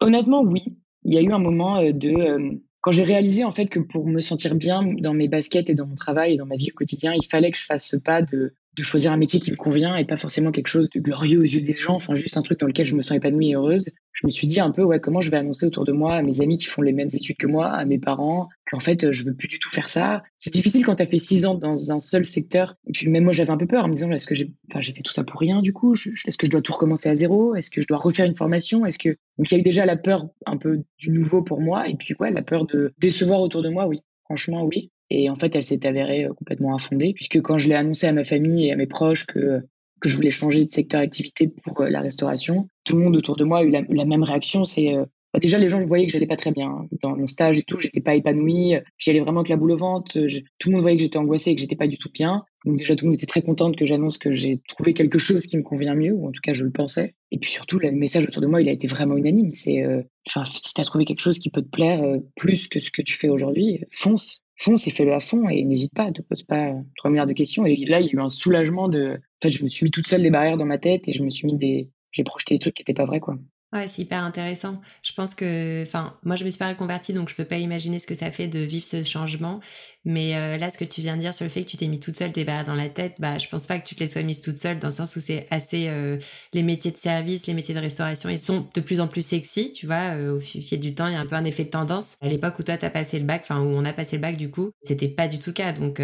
Honnêtement, 0.00 0.42
oui. 0.42 0.62
Il 1.02 1.14
y 1.14 1.18
a 1.18 1.22
eu 1.22 1.32
un 1.32 1.38
moment 1.38 1.78
euh, 1.78 1.92
de 1.92 2.60
quand 2.86 2.92
j'ai 2.92 3.02
réalisé 3.02 3.42
en 3.42 3.50
fait 3.50 3.66
que 3.66 3.80
pour 3.80 4.06
me 4.06 4.20
sentir 4.20 4.54
bien 4.54 4.84
dans 4.84 5.12
mes 5.12 5.26
baskets 5.26 5.70
et 5.70 5.74
dans 5.74 5.86
mon 5.86 5.96
travail 5.96 6.34
et 6.34 6.36
dans 6.36 6.46
ma 6.46 6.54
vie 6.54 6.70
au 6.70 6.74
quotidien, 6.74 7.12
il 7.14 7.26
fallait 7.26 7.50
que 7.50 7.58
je 7.58 7.64
fasse 7.64 7.84
ce 7.84 7.96
pas 7.96 8.22
de 8.22 8.54
de 8.76 8.82
choisir 8.82 9.12
un 9.12 9.16
métier 9.16 9.40
qui 9.40 9.50
me 9.50 9.56
convient 9.56 9.96
et 9.96 10.04
pas 10.04 10.16
forcément 10.16 10.52
quelque 10.52 10.68
chose 10.68 10.88
de 10.90 11.00
glorieux 11.00 11.38
aux 11.38 11.44
yeux 11.44 11.60
des 11.60 11.72
gens, 11.72 11.94
enfin 11.94 12.14
juste 12.14 12.36
un 12.36 12.42
truc 12.42 12.60
dans 12.60 12.66
lequel 12.66 12.86
je 12.86 12.94
me 12.94 13.02
sens 13.02 13.16
épanouie 13.16 13.50
et 13.50 13.54
heureuse. 13.54 13.88
Je 14.12 14.26
me 14.26 14.30
suis 14.30 14.46
dit 14.46 14.60
un 14.60 14.70
peu 14.70 14.82
ouais 14.82 15.00
comment 15.00 15.20
je 15.20 15.30
vais 15.30 15.36
annoncer 15.36 15.66
autour 15.66 15.84
de 15.84 15.92
moi 15.92 16.16
à 16.16 16.22
mes 16.22 16.40
amis 16.40 16.56
qui 16.56 16.66
font 16.66 16.82
les 16.82 16.92
mêmes 16.92 17.08
études 17.12 17.36
que 17.36 17.46
moi, 17.46 17.68
à 17.68 17.84
mes 17.84 17.98
parents 17.98 18.48
qu'en 18.70 18.80
fait 18.80 19.10
je 19.12 19.24
veux 19.24 19.34
plus 19.34 19.48
du 19.48 19.58
tout 19.58 19.70
faire 19.70 19.88
ça. 19.88 20.22
C'est 20.38 20.52
difficile 20.52 20.84
quand 20.84 20.96
tu 20.96 21.02
as 21.02 21.06
fait 21.06 21.18
six 21.18 21.46
ans 21.46 21.54
dans 21.54 21.92
un 21.92 22.00
seul 22.00 22.24
secteur 22.24 22.76
et 22.86 22.92
puis 22.92 23.08
même 23.08 23.24
moi 23.24 23.32
j'avais 23.32 23.50
un 23.50 23.56
peu 23.56 23.66
peur 23.66 23.84
en 23.84 23.88
me 23.88 23.94
disant 23.94 24.10
est-ce 24.12 24.26
que 24.26 24.34
j'ai 24.34 24.52
enfin 24.70 24.80
j'ai 24.80 24.92
fait 24.92 25.02
tout 25.02 25.12
ça 25.12 25.24
pour 25.24 25.40
rien 25.40 25.62
du 25.62 25.72
coup, 25.72 25.94
est-ce 25.94 26.36
que 26.36 26.46
je 26.46 26.50
dois 26.50 26.62
tout 26.62 26.72
recommencer 26.72 27.08
à 27.08 27.14
zéro, 27.14 27.54
est-ce 27.54 27.70
que 27.70 27.80
je 27.80 27.86
dois 27.86 27.98
refaire 27.98 28.26
une 28.26 28.36
formation, 28.36 28.86
est-ce 28.86 28.98
que 28.98 29.10
donc 29.38 29.50
il 29.50 29.54
y 29.54 29.56
a 29.56 29.60
eu 29.60 29.62
déjà 29.62 29.86
la 29.86 29.96
peur 29.96 30.28
un 30.44 30.56
peu 30.56 30.82
du 30.98 31.10
nouveau 31.10 31.42
pour 31.42 31.60
moi 31.60 31.88
et 31.88 31.96
puis 31.96 32.14
ouais 32.20 32.30
la 32.30 32.42
peur 32.42 32.66
de 32.66 32.92
décevoir 32.98 33.40
autour 33.40 33.62
de 33.62 33.68
moi 33.68 33.86
oui. 33.86 34.02
Franchement, 34.26 34.64
oui. 34.64 34.90
Et 35.10 35.30
en 35.30 35.36
fait, 35.36 35.54
elle 35.54 35.62
s'est 35.62 35.86
avérée 35.86 36.24
euh, 36.24 36.32
complètement 36.34 36.74
infondée, 36.74 37.12
puisque 37.14 37.40
quand 37.40 37.58
je 37.58 37.68
l'ai 37.68 37.74
annoncé 37.74 38.06
à 38.06 38.12
ma 38.12 38.24
famille 38.24 38.66
et 38.66 38.72
à 38.72 38.76
mes 38.76 38.86
proches 38.86 39.26
que, 39.26 39.60
que 40.00 40.08
je 40.08 40.16
voulais 40.16 40.30
changer 40.30 40.64
de 40.64 40.70
secteur 40.70 41.00
d'activité 41.00 41.48
pour 41.48 41.80
euh, 41.80 41.88
la 41.88 42.00
restauration, 42.00 42.68
tout 42.84 42.96
le 42.96 43.04
monde 43.04 43.16
autour 43.16 43.36
de 43.36 43.44
moi 43.44 43.58
a 43.58 43.62
eu 43.62 43.70
la, 43.70 44.04
même 44.04 44.24
réaction. 44.24 44.64
C'est 44.64 44.94
euh, 44.94 45.04
bah, 45.32 45.38
déjà 45.38 45.58
les 45.58 45.68
gens 45.68 45.80
voyaient 45.80 46.06
que 46.06 46.12
j'allais 46.12 46.26
pas 46.26 46.36
très 46.36 46.50
bien 46.50 46.68
hein. 46.68 46.88
dans 47.02 47.16
mon 47.16 47.28
stage 47.28 47.58
et 47.58 47.62
tout, 47.62 47.78
j'étais 47.78 48.00
pas 48.00 48.16
épanouie, 48.16 48.74
j'y 48.98 49.10
allais 49.10 49.20
vraiment 49.20 49.40
avec 49.40 49.50
la 49.50 49.56
boule 49.56 49.72
au 49.72 49.76
ventre. 49.76 50.12
tout 50.58 50.68
le 50.68 50.72
monde 50.72 50.82
voyait 50.82 50.96
que 50.96 51.02
j'étais 51.02 51.18
angoissée 51.18 51.50
et 51.50 51.54
que 51.54 51.60
j'étais 51.60 51.76
pas 51.76 51.86
du 51.86 51.98
tout 51.98 52.10
bien. 52.12 52.44
Donc 52.64 52.78
déjà 52.78 52.96
tout 52.96 53.04
le 53.04 53.10
monde 53.10 53.16
était 53.16 53.26
très 53.26 53.42
contente 53.42 53.76
que 53.76 53.86
j'annonce 53.86 54.18
que 54.18 54.32
j'ai 54.32 54.60
trouvé 54.68 54.92
quelque 54.92 55.18
chose 55.18 55.46
qui 55.46 55.56
me 55.56 55.62
convient 55.62 55.94
mieux, 55.94 56.12
ou 56.12 56.26
en 56.26 56.32
tout 56.32 56.40
cas 56.42 56.52
je 56.52 56.64
le 56.64 56.72
pensais. 56.72 57.14
Et 57.30 57.38
puis 57.38 57.50
surtout 57.50 57.78
le 57.78 57.92
message 57.92 58.24
autour 58.24 58.42
de 58.42 58.48
moi, 58.48 58.60
il 58.60 58.68
a 58.68 58.72
été 58.72 58.88
vraiment 58.88 59.16
unanime. 59.16 59.50
C'est 59.50 59.84
enfin 60.26 60.44
si 60.44 60.74
t'as 60.74 60.82
trouvé 60.82 61.04
quelque 61.04 61.22
chose 61.22 61.38
qui 61.38 61.50
peut 61.50 61.62
te 61.62 61.68
plaire 61.68 62.02
plus 62.34 62.66
que 62.66 62.80
ce 62.80 62.90
que 62.90 63.02
tu 63.02 63.14
fais 63.14 63.28
aujourd'hui, 63.28 63.84
fonce 63.92 64.45
fonce 64.56 64.86
et 64.86 64.90
fais-le 64.90 65.12
à 65.14 65.20
fond 65.20 65.48
et 65.48 65.64
n'hésite 65.64 65.94
pas, 65.94 66.06
ne 66.06 66.12
te 66.12 66.22
pose 66.22 66.42
pas 66.42 66.72
3 66.96 67.10
milliards 67.10 67.26
de 67.26 67.32
questions. 67.32 67.66
Et 67.66 67.76
là, 67.86 68.00
il 68.00 68.06
y 68.06 68.10
a 68.10 68.12
eu 68.12 68.20
un 68.20 68.30
soulagement 68.30 68.88
de. 68.88 69.14
En 69.14 69.42
fait, 69.42 69.50
je 69.50 69.62
me 69.62 69.68
suis 69.68 69.84
mis 69.84 69.90
toute 69.90 70.06
seule 70.08 70.22
des 70.22 70.30
barrières 70.30 70.56
dans 70.56 70.66
ma 70.66 70.78
tête 70.78 71.08
et 71.08 71.12
je 71.12 71.22
me 71.22 71.30
suis 71.30 71.46
mis 71.46 71.56
des. 71.56 71.90
J'ai 72.12 72.24
projeté 72.24 72.54
des 72.54 72.58
trucs 72.60 72.74
qui 72.74 72.82
n'étaient 72.82 72.94
pas 72.94 73.04
vrais, 73.04 73.20
quoi. 73.20 73.36
Ouais, 73.72 73.88
c'est 73.88 74.02
hyper 74.02 74.22
intéressant. 74.22 74.80
Je 75.04 75.12
pense 75.12 75.34
que, 75.34 75.82
enfin, 75.82 76.16
moi, 76.22 76.36
je 76.36 76.44
me 76.44 76.50
suis 76.50 76.58
pas 76.58 76.68
reconvertie, 76.68 77.12
donc 77.12 77.28
je 77.28 77.34
peux 77.34 77.44
pas 77.44 77.58
imaginer 77.58 77.98
ce 77.98 78.06
que 78.06 78.14
ça 78.14 78.30
fait 78.30 78.46
de 78.46 78.60
vivre 78.60 78.84
ce 78.86 79.02
changement. 79.02 79.60
Mais 80.04 80.36
euh, 80.36 80.56
là, 80.56 80.70
ce 80.70 80.78
que 80.78 80.84
tu 80.84 81.00
viens 81.00 81.16
de 81.16 81.20
dire 81.20 81.34
sur 81.34 81.44
le 81.44 81.50
fait 81.50 81.64
que 81.64 81.68
tu 81.70 81.76
t'es 81.76 81.88
mis 81.88 81.98
toute 81.98 82.16
seule 82.16 82.30
des 82.30 82.44
barres 82.44 82.64
dans 82.64 82.76
la 82.76 82.88
tête, 82.88 83.16
bah, 83.18 83.38
je 83.38 83.48
pense 83.48 83.66
pas 83.66 83.80
que 83.80 83.86
tu 83.86 83.96
te 83.96 84.00
les 84.00 84.06
sois 84.06 84.22
mises 84.22 84.40
toute 84.40 84.58
seule, 84.58 84.78
dans 84.78 84.86
le 84.88 84.94
sens 84.94 85.16
où 85.16 85.20
c'est 85.20 85.48
assez 85.50 85.88
euh, 85.88 86.16
les 86.52 86.62
métiers 86.62 86.92
de 86.92 86.96
service, 86.96 87.48
les 87.48 87.54
métiers 87.54 87.74
de 87.74 87.80
restauration, 87.80 88.28
ils 88.30 88.38
sont 88.38 88.68
de 88.72 88.80
plus 88.80 89.00
en 89.00 89.08
plus 89.08 89.26
sexy, 89.26 89.72
tu 89.72 89.86
vois. 89.86 90.14
Euh, 90.16 90.36
au 90.36 90.40
fil 90.40 90.78
du 90.78 90.94
temps, 90.94 91.08
il 91.08 91.14
y 91.14 91.16
a 91.16 91.20
un 91.20 91.26
peu 91.26 91.34
un 91.34 91.44
effet 91.44 91.64
de 91.64 91.70
tendance. 91.70 92.18
À 92.20 92.28
l'époque 92.28 92.60
où 92.60 92.62
toi 92.62 92.76
t'as 92.76 92.88
passé 92.90 93.18
le 93.18 93.24
bac, 93.24 93.40
enfin 93.42 93.60
où 93.60 93.66
on 93.66 93.84
a 93.84 93.92
passé 93.92 94.14
le 94.16 94.22
bac, 94.22 94.36
du 94.36 94.48
coup, 94.48 94.70
c'était 94.80 95.08
pas 95.08 95.26
du 95.26 95.40
tout 95.40 95.50
le 95.50 95.54
cas. 95.54 95.72
Donc, 95.72 96.00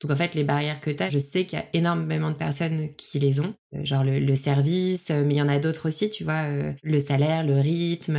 donc 0.00 0.10
en 0.10 0.16
fait, 0.16 0.34
les 0.34 0.44
barrières 0.44 0.80
que 0.80 0.90
t'as, 0.90 1.10
je 1.10 1.18
sais 1.18 1.44
qu'il 1.44 1.58
y 1.58 1.62
a 1.62 1.66
énormément 1.74 2.30
de 2.30 2.36
personnes 2.36 2.94
qui 2.96 3.18
les 3.18 3.40
ont, 3.40 3.52
genre 3.82 4.04
le, 4.04 4.20
le 4.20 4.34
service, 4.34 5.10
mais 5.10 5.34
il 5.34 5.38
y 5.38 5.42
en 5.42 5.48
a 5.48 5.58
d'autres 5.58 5.88
aussi, 5.88 6.08
tu 6.10 6.24
vois 6.24 6.44
le 6.82 6.98
salaire, 6.98 7.44
le 7.44 7.54
rythme. 7.54 8.18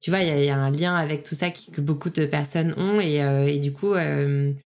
tu 0.00 0.10
vois, 0.10 0.20
il 0.20 0.44
y, 0.44 0.50
a 0.50 0.56
un 0.56 0.70
lien 0.70 0.94
avec 0.94 1.22
tout 1.22 1.34
ça 1.34 1.50
que 1.50 1.80
beaucoup 1.80 2.10
de 2.10 2.26
personnes 2.26 2.74
ont. 2.76 3.00
Et, 3.00 3.16
et 3.16 3.58
du 3.58 3.72
coup, 3.72 3.94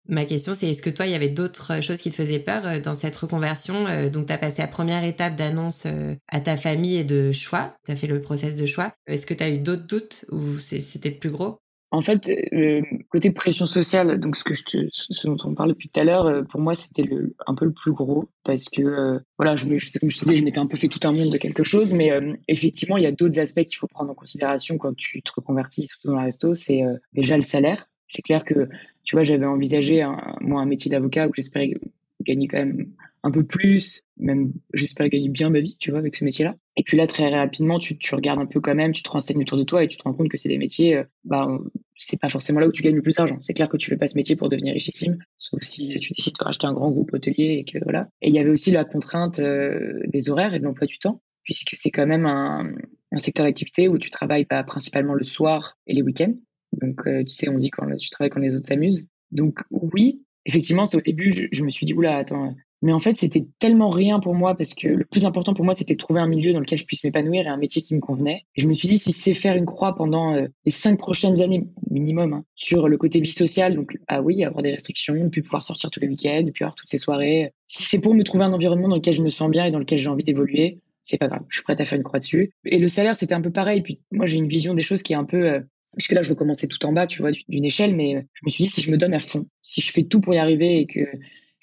ma 0.09 0.25
question, 0.25 0.55
c'est 0.55 0.71
est-ce 0.71 0.83
que 0.83 0.91
toi, 0.91 1.07
il 1.07 1.12
y 1.12 1.14
avait 1.14 1.29
d'autres 1.29 1.83
choses 1.83 2.00
qui 2.00 2.11
te 2.11 2.14
faisaient 2.14 2.38
peur 2.38 2.81
dans 2.81 2.95
cette 2.95 3.17
reconversion 3.17 4.09
Donc, 4.09 4.26
tu 4.26 4.33
as 4.33 4.38
passé 4.38 4.62
la 4.62 4.69
première 4.69 5.05
étape 5.05 5.37
d'annonce 5.37 5.87
à 6.29 6.41
ta 6.41 6.57
famille 6.57 6.97
et 6.97 7.05
de 7.05 7.33
choix. 7.33 7.76
Tu 7.87 7.93
as 7.93 7.97
fait 7.97 8.07
le 8.07 8.21
process 8.21 8.57
de 8.57 8.67
choix. 8.67 8.93
Est-ce 9.07 9.26
que 9.26 9.35
tu 9.35 9.45
as 9.45 9.50
eu 9.50 9.59
d'autres 9.59 9.87
doutes 9.87 10.25
ou 10.31 10.59
c'était 10.59 11.11
le 11.11 11.19
plus 11.19 11.31
gros? 11.31 11.61
En 11.91 12.03
fait, 12.03 12.29
le 12.50 12.83
côté 13.09 13.31
pression 13.31 13.67
sociale, 13.67 14.19
donc 14.19 14.37
ce 14.37 15.26
dont 15.26 15.37
on 15.45 15.55
parle 15.55 15.71
depuis 15.71 15.88
tout 15.88 16.00
à 16.00 16.05
l'heure, 16.05 16.26
euh, 16.26 16.43
pour 16.43 16.61
moi, 16.61 16.75
c'était 16.75 17.09
un 17.47 17.55
peu 17.55 17.64
le 17.67 17.73
plus 17.73 17.93
gros 17.93 18.29
parce 18.43 18.69
que 18.69 18.83
euh, 18.83 19.19
voilà, 19.38 19.55
je, 19.55 19.67
je, 19.79 19.99
comme 19.99 20.11
je 20.11 20.19
te 20.19 20.25
disais, 20.25 20.37
je 20.37 20.45
m'étais 20.45 20.59
un 20.59 20.67
peu 20.67 20.76
fait 20.76 20.88
tout 20.88 21.07
un 21.07 21.12
monde 21.12 21.31
de 21.31 21.38
quelque 21.38 21.62
chose, 21.62 21.95
mais 21.95 22.11
euh, 22.11 22.35
effectivement, 22.49 22.97
il 22.97 23.05
y 23.05 23.07
a 23.07 23.12
d'autres 23.12 23.38
aspects 23.38 23.62
qu'il 23.62 23.76
faut 23.76 23.87
prendre 23.87 24.11
en 24.11 24.14
considération 24.14 24.76
quand 24.76 24.95
tu 24.97 25.23
te 25.23 25.33
reconvertis, 25.37 25.87
surtout 25.87 26.09
dans 26.09 26.19
le 26.19 26.25
resto. 26.25 26.55
C'est 26.55 26.83
déjà 27.12 27.37
le 27.37 27.45
salaire. 27.45 27.87
C'est 28.09 28.23
clair 28.23 28.45
que 28.45 28.69
tu 29.05 29.14
vois, 29.14 29.23
j'avais 29.23 29.47
envisagé 29.47 30.03
un, 30.03 30.37
moi 30.41 30.61
un 30.62 30.67
métier 30.67 30.91
d'avocat 30.91 31.29
où 31.29 31.33
j'espérais 31.35 31.75
gagner 32.23 32.49
quand 32.49 32.59
même 32.59 32.88
un 33.23 33.31
peu 33.31 33.45
plus, 33.45 34.03
même 34.19 34.53
j'espère 34.73 35.09
gagner 35.09 35.29
bien 35.29 35.50
ma 35.50 35.61
vie, 35.61 35.76
tu 35.79 35.91
vois, 35.91 36.00
avec 36.00 36.17
ce 36.17 36.25
métier-là. 36.25 36.57
Et 36.76 36.83
puis 36.83 36.97
là, 36.97 37.07
très 37.07 37.28
rapidement, 37.28 37.78
tu, 37.78 37.97
regardes 38.12 38.40
un 38.40 38.47
peu 38.47 38.61
quand 38.61 38.75
même, 38.75 38.93
tu 38.93 39.02
te 39.02 39.09
renseignes 39.09 39.40
autour 39.40 39.59
de 39.59 39.64
toi 39.64 39.85
et 39.85 39.88
tu 39.88 39.97
te 39.97 40.02
rends 40.02 40.12
compte 40.12 40.28
que 40.28 40.37
c'est 40.37 40.49
des 40.49 40.59
métiers, 40.59 40.97
euh, 40.97 41.04
bah, 41.25 41.49
c'est 41.97 42.21
pas 42.21 42.28
forcément 42.28 42.59
là 42.59 42.66
où 42.66 42.73
tu 42.73 42.83
gagnes 42.83 42.97
le 42.97 43.02
plus 43.02 43.14
d'argent. 43.14 43.37
C'est 43.40 43.54
clair 43.54 43.69
que 43.69 43.76
tu 43.76 43.88
fais 43.88 43.97
pas 43.97 44.09
ce 44.09 44.16
métier 44.16 44.35
pour 44.35 44.49
devenir 44.49 44.75
richissime, 44.75 45.19
sauf 45.37 45.62
si 45.62 45.99
tu 46.00 46.12
décides 46.12 46.35
de 46.38 46.45
racheter 46.45 46.66
un 46.66 46.73
grand 46.73 46.90
groupe 46.90 47.12
hôtelier 47.12 47.64
et 47.64 47.64
que 47.64 47.78
voilà. 47.85 48.09
Et 48.23 48.28
il 48.28 48.35
y 48.35 48.40
avait 48.40 48.50
aussi 48.50 48.73
la 48.73 48.85
contrainte 48.85 49.38
euh, 49.38 50.00
des 50.07 50.31
horaires 50.31 50.54
et 50.54 50.59
de 50.59 50.64
l'emploi 50.64 50.88
du 50.88 50.99
temps, 50.99 51.23
puisque 51.45 51.76
c'est 51.76 51.90
quand 51.90 52.07
même 52.07 52.26
un, 52.26 52.73
un 53.12 53.19
secteur 53.19 53.47
d'activité 53.47 53.87
où 53.87 53.99
tu 53.99 54.11
travailles 54.11 54.45
pas 54.45 54.64
principalement 54.64 55.14
le 55.14 55.25
soir 55.25 55.76
et 55.87 55.95
les 55.95 56.02
week-ends. 56.02 56.35
Donc, 56.73 57.07
euh, 57.07 57.23
tu 57.23 57.28
sais, 57.28 57.49
on 57.49 57.59
dit 57.59 57.71
quand 57.71 57.87
tu 57.97 58.11
travailles 58.11 58.31
quand 58.31 58.40
les 58.40 58.54
autres 58.54 58.66
s'amusent. 58.66 59.07
Donc, 59.31 59.61
oui, 59.71 60.25
effectivement, 60.45 60.87
c'est 60.87 60.97
au 60.97 61.00
début, 61.00 61.31
je, 61.31 61.47
je, 61.52 61.64
me 61.64 61.71
suis 61.71 61.87
dit, 61.87 61.95
oula, 61.95 62.16
attends, 62.16 62.57
mais 62.85 62.93
en 62.93 63.00
fait, 63.00 63.14
c'était 63.14 63.47
tellement 63.61 63.88
rien 63.88 64.21
pour 64.21 64.35
moi 64.35 64.55
parce 64.55 64.75
que 64.75 64.88
le 64.88 65.07
plus 65.07 65.25
important 65.25 65.55
pour 65.55 65.64
moi, 65.64 65.73
c'était 65.73 65.95
de 65.95 65.99
trouver 65.99 66.21
un 66.21 66.26
milieu 66.26 66.53
dans 66.53 66.61
lequel 66.61 66.76
je 66.76 66.85
puisse 66.85 67.03
m'épanouir 67.03 67.47
et 67.47 67.49
un 67.49 67.57
métier 67.57 67.81
qui 67.81 67.95
me 67.95 68.00
convenait. 68.00 68.45
Et 68.57 68.61
je 68.61 68.69
me 68.69 68.75
suis 68.75 68.88
dit, 68.88 68.99
si 68.99 69.11
c'est 69.11 69.33
faire 69.33 69.57
une 69.57 69.64
croix 69.64 69.95
pendant 69.95 70.35
euh, 70.35 70.49
les 70.67 70.71
cinq 70.71 70.99
prochaines 70.99 71.41
années 71.41 71.67
minimum 71.91 72.35
hein, 72.35 72.45
sur 72.55 72.87
le 72.87 72.99
côté 72.99 73.21
vie 73.21 73.33
sociale, 73.33 73.75
donc 73.75 73.97
ah 74.07 74.21
oui, 74.21 74.45
avoir 74.45 74.62
des 74.62 74.71
restrictions, 74.71 75.14
ne 75.14 75.31
plus 75.31 75.43
pouvoir 75.43 75.64
sortir 75.64 75.88
tous 75.88 75.99
les 76.00 76.09
week-ends, 76.09 76.43
ne 76.45 76.50
plus 76.50 76.62
avoir 76.62 76.75
toutes 76.75 76.91
ces 76.91 76.99
soirées. 76.99 77.55
Si 77.67 77.85
c'est 77.85 78.03
pour 78.03 78.14
me 78.14 78.23
trouver 78.23 78.45
un 78.45 78.53
environnement 78.53 78.88
dans 78.88 78.97
lequel 78.97 79.14
je 79.14 79.23
me 79.23 79.31
sens 79.31 79.50
bien 79.50 79.64
et 79.64 79.71
dans 79.71 79.79
lequel 79.79 79.99
j'ai 79.99 80.11
envie 80.11 80.25
d'évoluer, 80.25 80.83
c'est 81.03 81.17
pas 81.17 81.29
grave. 81.29 81.41
Je 81.49 81.57
suis 81.57 81.64
prête 81.64 81.81
à 81.81 81.87
faire 81.87 81.97
une 81.97 82.05
croix 82.05 82.19
dessus. 82.19 82.53
Et 82.67 82.79
le 82.79 82.88
salaire, 82.88 83.17
c'était 83.17 83.35
un 83.35 83.41
peu 83.41 83.50
pareil. 83.50 83.81
Puis 83.81 84.03
moi, 84.12 84.26
j'ai 84.26 84.37
une 84.37 84.49
vision 84.49 84.75
des 84.75 84.83
choses 84.83 85.03
qui 85.03 85.14
est 85.14 85.17
un 85.17 85.25
peu 85.25 85.49
euh, 85.49 85.61
puisque 85.97 86.12
là, 86.12 86.21
je 86.21 86.29
veux 86.29 86.35
commencer 86.35 86.69
tout 86.69 86.85
en 86.85 86.93
bas, 86.93 87.07
tu 87.07 87.23
vois, 87.23 87.31
d'une 87.49 87.64
échelle, 87.64 87.97
mais 87.97 88.26
je 88.35 88.43
me 88.45 88.50
suis 88.50 88.64
dit, 88.64 88.71
si 88.71 88.83
je 88.83 88.91
me 88.91 88.99
donne 88.99 89.14
à 89.14 89.19
fond, 89.19 89.47
si 89.62 89.81
je 89.81 89.91
fais 89.91 90.03
tout 90.03 90.21
pour 90.21 90.35
y 90.35 90.38
arriver 90.38 90.81
et 90.81 90.87
que 90.87 91.00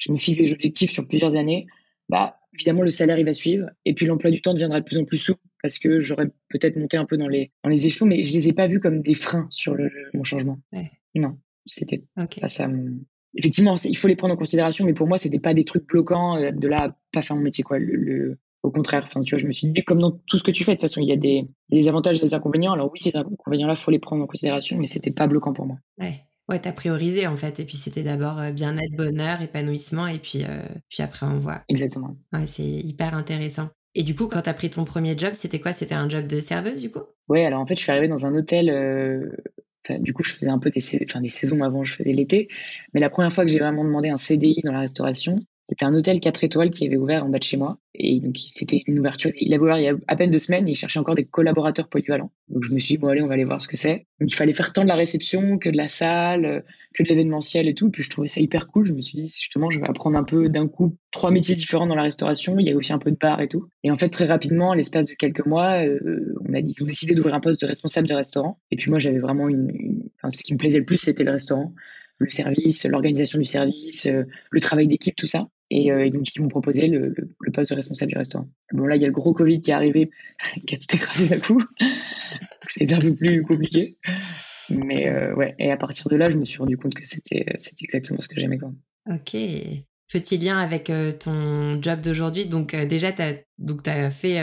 je 0.01 0.12
me 0.12 0.17
fixe 0.17 0.38
des 0.38 0.51
objectifs 0.51 0.91
sur 0.91 1.08
plusieurs 1.08 1.36
années, 1.36 1.67
bah, 2.10 2.39
évidemment, 2.53 2.81
le 2.81 2.89
salaire, 2.89 3.17
il 3.17 3.25
va 3.25 3.34
suivre. 3.34 3.70
Et 3.86 3.93
puis, 3.93 4.05
l'emploi 4.05 4.31
du 4.31 4.41
temps 4.41 4.53
deviendra 4.53 4.81
de 4.81 4.86
plus 4.86 4.98
en 4.98 5.05
plus 5.05 5.17
souple 5.17 5.41
parce 5.62 5.79
que 5.79 6.01
j'aurais 6.01 6.27
peut-être 6.50 6.75
monté 6.75 6.98
un 6.98 7.05
peu 7.05 7.17
dans 7.17 7.27
les, 7.27 7.51
dans 7.63 7.70
les 7.70 7.86
échelons, 7.86 8.08
mais 8.08 8.24
je 8.24 8.34
les 8.34 8.50
ai 8.50 8.53
pas 8.53 8.67
vus 8.67 8.79
comme 8.79 9.01
des 9.01 9.13
freins 9.13 9.48
sur 9.51 9.75
le, 9.75 9.89
mon 10.13 10.24
changement. 10.24 10.60
Non, 11.15 11.38
c'était 11.65 12.03
pas 12.17 12.48
ça. 12.48 12.70
Effectivement, 13.38 13.75
il 13.86 13.96
faut 13.96 14.08
les 14.08 14.15
prendre 14.15 14.34
en 14.34 14.38
considération, 14.38 14.86
mais 14.86 14.93
pour 14.93 15.08
moi, 15.08 15.17
c'était 15.17 15.39
pas 15.39 15.53
des 15.53 15.63
trucs 15.63 15.88
bloquants 15.88 16.36
euh, 16.36 16.51
de 16.51 16.67
là, 16.67 16.98
pas 17.13 17.22
faire 17.22 17.38
mon 17.38 17.43
métier, 17.43 17.63
quoi. 17.63 17.79
Le, 17.79 18.38
au 18.63 18.72
contraire, 18.72 19.03
enfin, 19.05 19.24
tu 19.24 19.34
vois, 19.34 19.39
je 19.39 19.48
me 19.48 19.51
suis 19.51 19.67
dit, 19.67 19.84
comme 19.84 20.00
dans 20.00 20.12
tout 20.12 20.38
ce 20.38 20.43
que 20.43 20.51
tu 20.51 20.63
fais, 20.63 20.72
de 20.72 20.75
toute 20.75 20.81
façon, 20.81 21.01
il 21.01 21.08
y 21.08 21.13
a 21.13 21.17
des, 21.17 21.48
des 21.70 21.88
avantages 21.88 22.17
et 22.17 22.22
des 22.22 22.34
inconvénients. 22.34 22.74
Alors 22.74 22.91
oui, 22.91 23.00
ces 23.00 23.15
inconvénients-là, 23.15 23.75
faut 23.75 23.91
les 23.91 24.00
prendre 24.00 24.24
en 24.24 24.27
considération, 24.27 24.77
mais 24.77 24.88
c'était 24.88 25.12
pas 25.12 25.27
bloquant 25.27 25.53
pour 25.53 25.65
moi. 25.65 25.77
Ouais. 25.98 26.25
Ouais, 26.51 26.60
t'as 26.60 26.74
priorisé 26.74 27.27
en 27.27 27.38
fait. 27.38 27.62
Et 27.62 27.65
puis 27.65 27.77
c'était 27.77 28.03
d'abord 28.03 28.38
euh, 28.39 28.51
bien-être, 28.51 28.93
bonheur, 28.98 29.41
épanouissement. 29.41 30.05
Et 30.08 30.20
puis, 30.20 30.43
euh, 30.43 30.62
puis 30.89 31.01
après, 31.01 31.25
on 31.25 31.39
voit. 31.39 31.63
Exactement. 31.70 32.17
Ouais, 32.34 32.46
c'est 32.46 32.63
hyper 32.63 33.13
intéressant. 33.13 33.70
Et 33.96 34.03
du 34.03 34.15
coup, 34.15 34.27
quand 34.27 34.41
t'as 34.41 34.53
pris 34.53 34.70
ton 34.70 34.84
premier 34.84 35.17
job, 35.17 35.31
c'était 35.31 35.62
quoi? 35.62 35.72
C'était 35.72 35.96
un 35.96 36.10
job 36.10 36.27
de 36.27 36.41
serveuse 36.41 36.81
du 36.81 36.91
coup? 36.91 37.00
Ouais, 37.29 37.46
alors 37.46 37.62
en 37.62 37.65
fait, 37.65 37.77
je 37.77 37.84
suis 37.84 37.91
arrivée 37.91 38.10
dans 38.10 38.25
un 38.25 38.36
hôtel. 38.36 38.70
Euh, 38.70 39.31
du 40.00 40.13
coup, 40.13 40.24
je 40.24 40.34
faisais 40.34 40.51
un 40.51 40.60
peu 40.60 40.70
des, 40.70 40.81
enfin, 41.03 41.22
des 41.22 41.29
saisons 41.29 41.63
avant, 41.63 41.86
je 41.86 41.93
faisais 41.93 42.12
l'été. 42.12 42.50
Mais 42.93 43.00
la 43.00 43.10
première 43.10 43.31
fois 43.34 43.46
que 43.46 43.50
j'ai 43.50 43.60
vraiment 43.60 43.86
demandé 43.86 44.10
un 44.10 44.17
CDI 44.17 44.62
dans 44.63 44.74
la 44.74 44.81
restauration, 44.81 45.39
c'était 45.72 45.86
un 45.86 45.94
hôtel 45.96 46.20
4 46.20 46.44
étoiles 46.44 46.70
qui 46.70 46.86
avait 46.86 46.98
ouvert 46.98 47.24
en 47.24 47.30
bas 47.30 47.40
de 47.40 47.44
chez 47.44 47.56
moi. 47.56 47.78
Et 47.96 48.20
donc, 48.20 48.36
c'était 48.46 48.84
une 48.88 49.00
ouverture. 49.00 49.32
Il 49.40 49.54
avait 49.54 49.63
ouvert 49.63 49.80
il 49.80 49.84
y 49.84 49.88
a 49.88 49.96
à 50.10 50.18
peine 50.18 50.30
deux 50.30 50.38
semaines 50.38 50.68
et 50.68 50.72
il 50.72 50.75
cherchait 50.75 51.00
encore 51.00 51.16
des 51.16 51.24
collaborateurs 51.24 51.88
polyvalents. 51.88 52.30
Donc, 52.50 52.66
je 52.66 52.74
me 52.74 52.80
suis 52.80 52.96
dit, 52.96 52.98
bon, 52.98 53.08
allez, 53.08 53.22
on 53.22 53.28
va 53.28 53.36
aller 53.36 53.46
voir 53.46 53.62
ce 53.62 53.70
que 53.70 53.78
c'est. 53.78 54.06
Donc, 54.20 54.30
il 54.30 54.36
fallait 54.36 54.54
faire 54.54 54.74
tant 54.74 54.84
de 54.84 54.90
la 54.90 54.96
réception 54.96 55.58
que 55.60 55.70
de 55.70 55.78
la 55.78 55.88
salle, 55.88 56.44
euh, 56.44 56.60
que 56.94 57.04
de 57.04 57.08
l'événementiel 57.08 57.70
et 57.70 57.74
tout. 57.74 57.90
Puis, 57.90 58.04
je 58.04 58.10
trouvais 58.10 58.28
ça 58.28 58.42
hyper 58.42 58.68
cool. 58.68 58.86
Je 58.86 58.94
me 58.94 59.00
suis 59.00 59.18
dit, 59.18 59.28
justement, 59.28 59.70
je 59.70 59.80
vais 59.80 59.88
apprendre 59.88 60.18
un 60.18 60.25
peu 60.25 60.50
d'un 60.50 60.68
coup 60.68 60.98
trois 61.12 61.32
métiers 61.32 61.56
différents 61.56 61.88
dans 61.88 61.96
la 61.96 62.04
restauration. 62.04 62.60
Il 62.60 62.68
y 62.68 62.72
a 62.72 62.75
aussi 62.75 62.92
un 62.92 63.00
peu 63.00 63.10
de 63.10 63.18
bar 63.18 63.40
et 63.40 63.48
tout. 63.48 63.70
Et 63.86 63.92
en 63.92 63.96
fait, 63.96 64.10
très 64.10 64.25
rapidement, 64.25 64.74
l'espace 64.74 65.06
de 65.06 65.13
quelques 65.13 65.46
mois, 65.46 65.86
euh, 65.86 66.36
on 66.50 66.54
a 66.54 66.60
ils 66.60 66.84
ont 66.84 66.86
décidé 66.86 67.16
d'ouvrir 67.16 67.34
un 67.34 67.40
poste 67.40 67.62
de 67.62 67.68
responsable 67.68 68.10
de 68.10 68.13
restaurant. 68.13 68.60
Et 68.72 68.75
puis, 68.75 68.90
moi, 68.90 69.00
j'avais 69.00 69.20
vraiment 69.20 69.48
une, 69.48 70.01
Enfin, 70.18 70.30
ce 70.30 70.44
qui 70.44 70.51
me 70.51 70.58
plaisait 70.58 70.80
le 70.80 70.86
plus, 70.86 70.98
c'était 70.98 71.24
le 71.24 71.32
restaurant 71.32 71.74
le 72.22 72.30
service, 72.30 72.86
l'organisation 72.86 73.40
du 73.40 73.46
service, 73.46 74.06
euh, 74.06 74.24
le 74.50 74.60
travail 74.60 74.88
d'équipe, 74.88 75.16
tout 75.16 75.28
ça. 75.28 75.48
Euh, 75.72 76.06
et, 76.06 76.10
donc, 76.10 76.36
ils 76.36 76.42
m'ont 76.42 76.50
proposé 76.50 76.88
le, 76.88 77.13
poste 77.54 77.72
de 77.72 77.75
responsable 77.75 78.12
du 78.12 78.18
restaurant. 78.18 78.48
Bon, 78.74 78.86
là, 78.86 78.96
il 78.96 79.01
y 79.01 79.06
a 79.06 79.08
le 79.08 79.13
gros 79.13 79.34
Covid 79.34 79.62
qui 79.62 79.72
est 79.72 79.74
arrivé, 79.74 80.12
qui 80.68 80.75
a 80.75 80.78
tout 80.78 80.96
écrasé 80.96 81.28
d'un 81.28 81.40
coup. 81.40 81.63
C'était 82.68 82.94
un 82.94 83.00
peu 83.00 83.16
plus 83.16 83.44
compliqué. 83.44 83.98
Mais 84.70 85.10
euh, 85.10 85.34
ouais, 85.36 85.56
et 85.60 85.72
à 85.72 85.78
partir 85.78 86.08
de 86.10 86.16
là, 86.16 86.30
je 86.30 86.38
me 86.38 86.46
suis 86.46 86.60
rendu 86.60 86.78
compte 86.78 86.94
que 86.94 87.04
c'était 87.04 87.46
exactement 87.82 88.22
ce 88.22 88.28
que 88.28 88.40
j'aimais. 88.40 88.60
Ok. 89.10 89.36
Petit 90.12 90.38
lien 90.38 90.58
avec 90.58 90.90
euh, 90.90 91.12
ton 91.12 91.82
job 91.82 92.01
d'aujourd'hui. 92.01 92.46
Donc, 92.46 92.75
déjà, 92.75 93.12
tu 93.12 93.22
as, 93.22 93.34
donc, 93.58 93.88
as 93.88 94.12
fait 94.12 94.40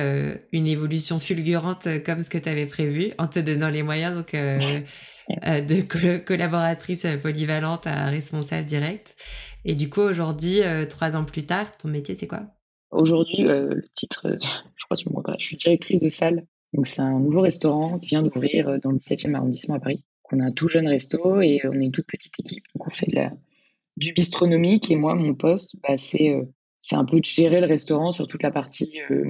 une 0.52 0.66
évolution 0.66 1.18
fulgurante 1.18 1.88
comme 2.04 2.22
ce 2.22 2.30
que 2.30 2.38
tu 2.38 2.48
avais 2.48 2.66
prévu 2.66 3.12
en 3.18 3.26
te 3.26 3.38
donnant 3.38 3.70
les 3.70 3.82
moyens. 3.82 4.14
Donc, 4.14 4.32
de 4.32 6.18
collaboratrice 6.18 7.06
polyvalente 7.22 7.86
à 7.86 8.06
responsable 8.06 8.66
direct. 8.66 9.14
Et 9.68 9.74
du 9.74 9.90
coup, 9.90 10.00
aujourd'hui, 10.00 10.62
euh, 10.62 10.86
trois 10.86 11.14
ans 11.14 11.26
plus 11.26 11.44
tard, 11.44 11.76
ton 11.76 11.88
métier, 11.88 12.14
c'est 12.14 12.26
quoi? 12.26 12.46
Aujourd'hui, 12.90 13.46
euh, 13.46 13.74
le 13.74 13.84
titre, 13.94 14.26
euh, 14.26 14.38
je 14.76 14.84
crois 14.86 14.96
sur 14.96 15.12
mon 15.12 15.22
je 15.38 15.44
suis 15.44 15.58
directrice 15.58 16.00
de 16.00 16.08
salle. 16.08 16.46
Donc, 16.72 16.86
c'est 16.86 17.02
un 17.02 17.20
nouveau 17.20 17.42
restaurant 17.42 17.98
qui 17.98 18.10
vient 18.10 18.22
d'ouvrir 18.22 18.80
dans 18.80 18.92
le 18.92 18.96
17e 18.96 19.34
arrondissement 19.34 19.74
à 19.74 19.80
Paris. 19.80 20.02
On 20.32 20.40
a 20.40 20.44
un 20.44 20.52
tout 20.52 20.68
jeune 20.68 20.88
resto 20.88 21.42
et 21.42 21.60
on 21.64 21.74
est 21.74 21.84
une 21.84 21.92
toute 21.92 22.06
petite 22.06 22.32
équipe. 22.40 22.64
Donc, 22.74 22.86
on 22.86 22.90
fait 22.90 23.12
du 23.98 24.14
bistronomique. 24.14 24.90
Et 24.90 24.96
moi, 24.96 25.14
mon 25.14 25.34
poste, 25.34 25.76
bah, 25.82 25.98
c'est 25.98 26.34
c'est 26.78 26.96
un 26.96 27.04
peu 27.04 27.18
de 27.18 27.24
gérer 27.24 27.60
le 27.60 27.66
restaurant 27.66 28.12
sur 28.12 28.26
toute 28.26 28.42
la 28.42 28.50
partie 28.50 29.00
euh, 29.10 29.24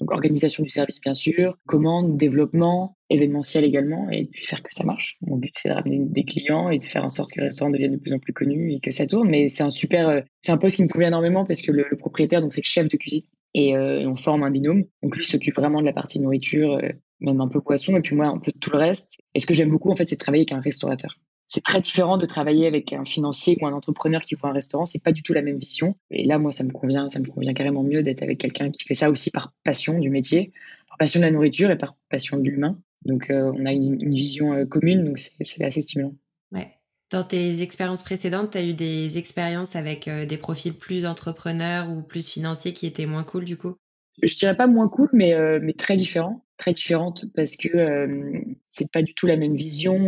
organisation 0.00 0.62
du 0.62 0.68
service 0.68 1.00
bien 1.00 1.14
sûr, 1.14 1.56
commande, 1.66 2.16
développement, 2.18 2.96
événementiel 3.08 3.64
également, 3.64 4.08
et 4.10 4.26
puis 4.26 4.44
faire 4.44 4.62
que 4.62 4.72
ça 4.72 4.84
marche. 4.84 5.16
Mon 5.22 5.36
but 5.36 5.52
c'est 5.56 5.70
de 5.70 5.74
ramener 5.74 5.98
des 6.00 6.24
clients 6.24 6.70
et 6.70 6.78
de 6.78 6.84
faire 6.84 7.04
en 7.04 7.08
sorte 7.08 7.32
que 7.32 7.40
le 7.40 7.46
restaurant 7.46 7.70
devienne 7.70 7.92
de 7.92 7.96
plus 7.96 8.12
en 8.12 8.18
plus 8.18 8.32
connu 8.32 8.74
et 8.74 8.80
que 8.80 8.90
ça 8.90 9.06
tourne. 9.06 9.28
Mais 9.30 9.48
c'est 9.48 9.62
un 9.62 9.70
super, 9.70 10.08
euh, 10.08 10.20
c'est 10.40 10.52
un 10.52 10.58
poste 10.58 10.76
qui 10.76 10.82
me 10.82 10.88
convient 10.88 11.08
énormément 11.08 11.44
parce 11.44 11.62
que 11.62 11.72
le, 11.72 11.84
propriétaire 11.98 12.40
donc 12.40 12.52
c'est 12.52 12.62
le 12.64 12.68
chef 12.68 12.88
de 12.88 12.96
cuisine 12.96 13.24
et, 13.54 13.76
euh, 13.76 14.08
on 14.08 14.14
forme 14.14 14.42
un 14.42 14.50
binôme. 14.50 14.84
Donc 15.02 15.16
lui 15.16 15.24
s'occupe 15.24 15.56
vraiment 15.56 15.80
de 15.80 15.86
la 15.86 15.92
partie 15.92 16.20
nourriture, 16.20 16.80
même 17.20 17.40
un 17.40 17.48
peu 17.48 17.60
poisson, 17.60 17.96
et 17.96 18.00
puis 18.00 18.14
moi 18.14 18.26
un 18.26 18.38
peu 18.38 18.52
de 18.52 18.58
tout 18.58 18.70
le 18.70 18.78
reste. 18.78 19.20
Et 19.34 19.40
ce 19.40 19.46
que 19.46 19.54
j'aime 19.54 19.70
beaucoup 19.70 19.90
en 19.90 19.96
fait, 19.96 20.04
c'est 20.04 20.16
de 20.16 20.20
travailler 20.20 20.42
avec 20.42 20.52
un 20.52 20.60
restaurateur 20.60 21.16
c'est 21.50 21.64
très 21.64 21.80
différent 21.80 22.16
de 22.16 22.26
travailler 22.26 22.68
avec 22.68 22.92
un 22.92 23.04
financier 23.04 23.58
ou 23.60 23.66
un 23.66 23.72
entrepreneur 23.72 24.22
qui 24.22 24.36
voit 24.36 24.50
un 24.50 24.52
restaurant. 24.52 24.86
C'est 24.86 25.02
pas 25.02 25.10
du 25.10 25.24
tout 25.24 25.32
la 25.32 25.42
même 25.42 25.58
vision. 25.58 25.96
Et 26.12 26.24
là, 26.24 26.38
moi, 26.38 26.52
ça 26.52 26.62
me 26.62 26.70
convient, 26.70 27.08
ça 27.08 27.18
me 27.18 27.26
convient 27.26 27.52
carrément 27.54 27.82
mieux 27.82 28.04
d'être 28.04 28.22
avec 28.22 28.38
quelqu'un 28.38 28.70
qui 28.70 28.84
fait 28.84 28.94
ça 28.94 29.10
aussi 29.10 29.32
par 29.32 29.52
passion 29.64 29.98
du 29.98 30.10
métier, 30.10 30.52
par 30.88 30.96
passion 30.96 31.18
de 31.18 31.24
la 31.24 31.32
nourriture 31.32 31.68
et 31.72 31.76
par 31.76 31.96
passion 32.08 32.38
de 32.38 32.44
l'humain. 32.44 32.78
Donc, 33.04 33.30
euh, 33.30 33.50
on 33.56 33.66
a 33.66 33.72
une, 33.72 34.14
vision 34.14 34.52
euh, 34.52 34.64
commune, 34.64 35.04
donc 35.04 35.18
c'est 35.18 35.64
assez 35.64 35.82
stimulant. 35.82 36.14
Ouais. 36.52 36.70
Dans 37.10 37.24
tes 37.24 37.62
expériences 37.62 38.04
précédentes, 38.04 38.52
tu 38.52 38.58
as 38.58 38.64
eu 38.64 38.74
des 38.74 39.18
expériences 39.18 39.74
avec 39.74 40.06
euh, 40.06 40.26
des 40.26 40.36
profils 40.36 40.74
plus 40.74 41.04
entrepreneurs 41.04 41.90
ou 41.90 42.02
plus 42.02 42.28
financiers 42.28 42.72
qui 42.72 42.86
étaient 42.86 43.06
moins 43.06 43.24
cool 43.24 43.44
du 43.44 43.56
coup? 43.56 43.74
Je 44.22 44.36
dirais 44.36 44.56
pas 44.56 44.68
moins 44.68 44.88
cool, 44.88 45.08
mais, 45.12 45.34
mais 45.60 45.72
très 45.72 45.96
différents 45.96 46.44
très 46.60 46.72
différentes 46.72 47.24
parce 47.34 47.56
que 47.56 47.68
euh, 47.76 48.32
c'est 48.62 48.90
pas 48.92 49.02
du 49.02 49.14
tout 49.14 49.26
la 49.26 49.36
même 49.36 49.56
vision, 49.56 49.98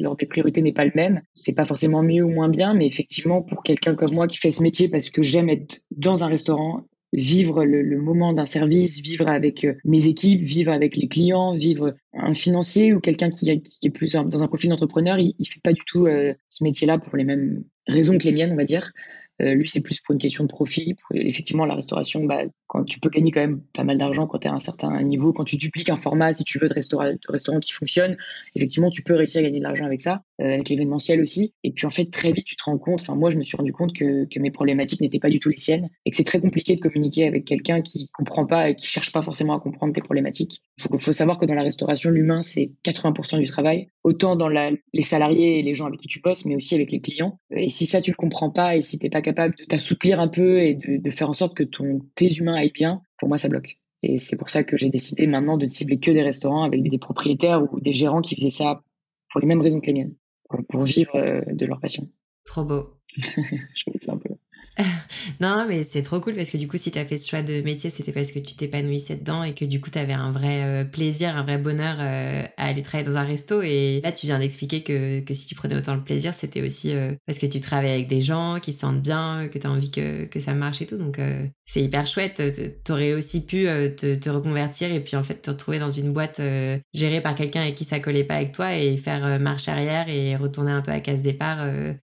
l'ordre 0.00 0.18
des 0.18 0.26
priorités 0.26 0.62
n'est 0.62 0.72
pas 0.72 0.86
le 0.86 0.92
même. 0.94 1.20
C'est 1.34 1.54
pas 1.54 1.64
forcément 1.64 2.02
mieux 2.02 2.24
ou 2.24 2.30
moins 2.30 2.48
bien, 2.48 2.74
mais 2.74 2.86
effectivement 2.86 3.42
pour 3.42 3.62
quelqu'un 3.62 3.94
comme 3.94 4.12
moi 4.12 4.26
qui 4.26 4.38
fait 4.38 4.50
ce 4.50 4.62
métier 4.62 4.88
parce 4.88 5.10
que 5.10 5.22
j'aime 5.22 5.48
être 5.48 5.82
dans 5.90 6.24
un 6.24 6.28
restaurant, 6.28 6.84
vivre 7.12 7.64
le, 7.64 7.98
moment 8.00 8.32
d'un 8.32 8.46
service, 8.46 9.00
vivre 9.00 9.28
avec 9.28 9.64
euh, 9.64 9.74
mes 9.84 10.08
équipes, 10.08 10.42
vivre 10.42 10.72
avec 10.72 10.96
les 10.96 11.08
clients, 11.08 11.56
vivre 11.56 11.94
un 12.14 12.34
financier 12.34 12.94
ou 12.94 13.00
quelqu'un 13.00 13.30
qui, 13.30 13.50
est 13.50 13.90
plus 13.90 14.12
dans 14.12 14.42
un 14.42 14.48
profil 14.48 14.70
d'entrepreneur, 14.70 15.18
il, 15.18 15.34
il 15.38 15.46
fait 15.46 15.60
pas 15.62 15.72
du 15.72 15.82
tout 15.86 16.06
euh, 16.06 16.34
ce 16.48 16.64
métier-là 16.64 16.98
pour 16.98 17.16
les 17.16 17.24
mêmes 17.24 17.64
raisons 17.86 18.18
que 18.18 18.24
les 18.24 18.32
miennes, 18.32 18.52
on 18.52 18.56
va 18.56 18.64
dire. 18.64 18.92
Euh, 19.42 19.54
lui, 19.54 19.68
c'est 19.68 19.82
plus 19.82 20.00
pour 20.00 20.14
une 20.14 20.18
question 20.18 20.44
de 20.44 20.48
profit. 20.48 20.96
effectivement, 21.12 21.66
la 21.66 21.74
restauration, 21.74 22.24
bah, 22.24 22.42
quand 22.66 22.84
tu 22.84 23.00
peux 23.00 23.10
gagner 23.10 23.30
quand 23.30 23.40
même 23.40 23.60
pas 23.74 23.84
mal 23.84 23.98
d'argent 23.98 24.26
quand 24.26 24.38
tu 24.38 24.48
es 24.48 24.50
à 24.50 24.54
un 24.54 24.60
certain 24.60 25.02
niveau, 25.02 25.32
quand 25.32 25.44
tu 25.44 25.56
dupliques 25.56 25.90
un 25.90 25.96
format, 25.96 26.32
si 26.32 26.44
tu 26.44 26.58
veux, 26.58 26.68
de, 26.68 26.74
restaurant, 26.74 27.04
de 27.04 27.18
restaurant 27.28 27.60
qui 27.60 27.72
fonctionne, 27.72 28.16
effectivement, 28.54 28.90
tu 28.90 29.02
peux 29.02 29.14
réussir 29.14 29.40
à 29.40 29.44
gagner 29.44 29.58
de 29.58 29.64
l'argent 29.64 29.84
avec 29.84 30.00
ça, 30.00 30.22
euh, 30.40 30.54
avec 30.54 30.68
l'événementiel 30.68 31.20
aussi. 31.20 31.52
Et 31.64 31.72
puis, 31.72 31.86
en 31.86 31.90
fait, 31.90 32.06
très 32.06 32.32
vite, 32.32 32.46
tu 32.46 32.56
te 32.56 32.64
rends 32.64 32.78
compte, 32.78 33.00
enfin, 33.00 33.14
moi, 33.14 33.30
je 33.30 33.36
me 33.36 33.42
suis 33.42 33.56
rendu 33.56 33.72
compte 33.72 33.92
que, 33.94 34.24
que 34.24 34.40
mes 34.40 34.50
problématiques 34.50 35.00
n'étaient 35.00 35.18
pas 35.18 35.30
du 35.30 35.38
tout 35.38 35.50
les 35.50 35.56
siennes 35.56 35.88
et 36.04 36.10
que 36.10 36.16
c'est 36.16 36.24
très 36.24 36.40
compliqué 36.40 36.76
de 36.76 36.80
communiquer 36.80 37.26
avec 37.26 37.44
quelqu'un 37.44 37.82
qui 37.82 38.08
comprend 38.10 38.46
pas 38.46 38.70
et 38.70 38.74
qui 38.74 38.86
cherche 38.86 39.12
pas 39.12 39.22
forcément 39.22 39.54
à 39.54 39.60
comprendre 39.60 39.92
tes 39.92 40.00
problématiques. 40.00 40.62
Il 40.78 40.82
faut, 40.82 40.98
faut, 40.98 41.12
savoir 41.12 41.38
que 41.38 41.46
dans 41.46 41.54
la 41.54 41.62
restauration, 41.62 42.10
l'humain, 42.10 42.42
c'est 42.42 42.72
80% 42.84 43.38
du 43.38 43.46
travail, 43.46 43.88
autant 44.02 44.36
dans 44.36 44.48
la, 44.48 44.70
les 44.92 45.02
salariés 45.02 45.58
et 45.58 45.62
les 45.62 45.74
gens 45.74 45.86
avec 45.86 46.00
qui 46.00 46.08
tu 46.08 46.20
bosses, 46.20 46.46
mais 46.46 46.56
aussi 46.56 46.74
avec 46.74 46.92
les 46.92 47.00
clients. 47.00 47.38
Et 47.50 47.68
si 47.68 47.86
ça, 47.86 48.00
tu 48.00 48.10
le 48.10 48.16
comprends 48.16 48.50
pas 48.50 48.76
et 48.76 48.82
si 48.82 48.98
t'es 48.98 49.10
pas 49.10 49.22
capable 49.26 49.54
de 49.56 49.64
t'assouplir 49.64 50.20
un 50.20 50.28
peu 50.28 50.60
et 50.60 50.74
de, 50.74 50.96
de, 50.96 51.10
faire 51.10 51.28
en 51.28 51.34
sorte 51.34 51.56
que 51.56 51.64
ton, 51.64 52.00
tes 52.14 52.32
humains 52.34 52.54
aillent 52.54 52.72
bien, 52.72 53.02
pour 53.18 53.28
moi, 53.28 53.38
ça 53.38 53.48
bloque. 53.48 53.78
Et 54.02 54.18
c'est 54.18 54.38
pour 54.38 54.48
ça 54.48 54.62
que 54.62 54.76
j'ai 54.76 54.88
décidé 54.88 55.26
maintenant 55.26 55.56
de 55.56 55.66
cibler 55.66 55.98
que 55.98 56.10
des 56.10 56.22
restaurants 56.22 56.62
avec 56.62 56.82
des 56.82 56.98
propriétaires 56.98 57.62
ou 57.72 57.80
des 57.80 57.92
gérants 57.92 58.22
qui 58.22 58.36
faisaient 58.36 58.50
ça 58.50 58.82
pour 59.30 59.40
les 59.40 59.46
mêmes 59.46 59.60
raisons 59.60 59.80
que 59.80 59.86
les 59.86 59.92
miennes, 59.92 60.14
pour, 60.68 60.84
vivre 60.84 61.16
euh, 61.16 61.40
de 61.48 61.66
leur 61.66 61.80
passion. 61.80 62.08
Trop 62.44 62.64
beau. 62.64 63.00
je 63.16 63.90
vais 63.90 64.10
un 64.10 64.16
peu. 64.16 64.30
non, 65.40 65.66
mais 65.66 65.84
c'est 65.84 66.02
trop 66.02 66.20
cool 66.20 66.34
parce 66.34 66.50
que 66.50 66.58
du 66.58 66.68
coup, 66.68 66.76
si 66.76 66.90
tu 66.90 66.98
as 66.98 67.06
fait 67.06 67.16
ce 67.16 67.28
choix 67.28 67.42
de 67.42 67.62
métier, 67.62 67.88
c'était 67.88 68.12
parce 68.12 68.30
que 68.30 68.38
tu 68.38 68.54
t'épanouissais 68.54 69.16
dedans 69.16 69.42
et 69.42 69.54
que 69.54 69.64
du 69.64 69.80
coup, 69.80 69.90
tu 69.90 69.98
avais 69.98 70.12
un 70.12 70.30
vrai 70.30 70.64
euh, 70.64 70.84
plaisir, 70.84 71.36
un 71.36 71.42
vrai 71.42 71.56
bonheur 71.56 71.96
euh, 71.98 72.42
à 72.56 72.66
aller 72.66 72.82
travailler 72.82 73.08
dans 73.08 73.16
un 73.16 73.24
resto. 73.24 73.62
Et 73.62 74.00
là, 74.04 74.12
tu 74.12 74.26
viens 74.26 74.38
d'expliquer 74.38 74.82
que, 74.82 75.20
que 75.20 75.34
si 75.34 75.46
tu 75.46 75.54
prenais 75.54 75.76
autant 75.76 75.94
le 75.94 76.02
plaisir, 76.02 76.34
c'était 76.34 76.62
aussi 76.62 76.94
euh, 76.94 77.14
parce 77.26 77.38
que 77.38 77.46
tu 77.46 77.60
travailles 77.60 77.92
avec 77.92 78.06
des 78.06 78.20
gens 78.20 78.58
qui 78.60 78.72
se 78.72 78.80
sentent 78.80 79.02
bien, 79.02 79.48
que 79.50 79.58
tu 79.58 79.66
as 79.66 79.70
envie 79.70 79.90
que, 79.90 80.26
que 80.26 80.40
ça 80.40 80.52
marche 80.54 80.82
et 80.82 80.86
tout. 80.86 80.98
Donc, 80.98 81.18
c'est 81.64 81.82
hyper 81.82 82.06
chouette. 82.06 82.42
Tu 82.84 82.92
aurais 82.92 83.14
aussi 83.14 83.44
pu 83.44 83.64
te, 83.64 84.28
reconvertir 84.28 84.92
et 84.92 85.00
puis 85.00 85.16
en 85.16 85.22
fait 85.22 85.42
te 85.42 85.50
retrouver 85.50 85.78
dans 85.78 85.90
une 85.90 86.12
boîte 86.12 86.40
gérée 86.92 87.20
par 87.20 87.34
quelqu'un 87.34 87.62
avec 87.62 87.74
qui 87.76 87.84
ça 87.84 88.00
collait 88.00 88.24
pas 88.24 88.34
avec 88.34 88.52
toi 88.52 88.74
et 88.74 88.96
faire 88.96 89.38
marche 89.40 89.68
arrière 89.68 90.08
et 90.08 90.36
retourner 90.36 90.72
un 90.72 90.82
peu 90.82 90.90
à 90.90 91.00
case 91.00 91.22
départ 91.22 91.58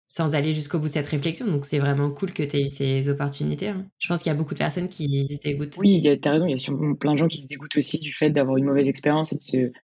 sans 0.08 0.36
aller 0.36 0.54
jusqu'au 0.54 0.80
bout 0.80 0.88
de 0.88 0.94
cette 0.94 1.10
réflexion. 1.10 1.48
Donc, 1.48 1.66
c'est 1.66 1.80
vraiment 1.80 2.10
cool 2.10 2.34
que 2.34 2.44
tu 2.44 2.63
ces 2.68 3.10
opportunités. 3.10 3.70
Hein. 3.70 3.86
Je 4.00 4.08
pense 4.08 4.22
qu'il 4.22 4.32
y 4.32 4.36
a 4.36 4.38
beaucoup 4.38 4.54
de 4.54 4.60
personnes 4.60 4.90
qui 4.90 5.28
se 5.30 5.40
dégoûtent. 5.42 5.78
Oui, 5.78 6.02
tu 6.02 6.28
as 6.28 6.32
raison, 6.32 6.46
il 6.46 6.52
y 6.52 6.54
a 6.54 6.58
sûrement 6.58 6.96
plein 6.96 7.14
de 7.14 7.18
gens 7.18 7.28
qui 7.28 7.42
se 7.42 7.48
dégoûtent 7.48 7.76
aussi 7.78 8.00
du 8.00 8.14
fait 8.14 8.30
d'avoir 8.30 8.58
une 8.58 8.66
mauvaise 8.66 8.90
expérience. 8.90 9.36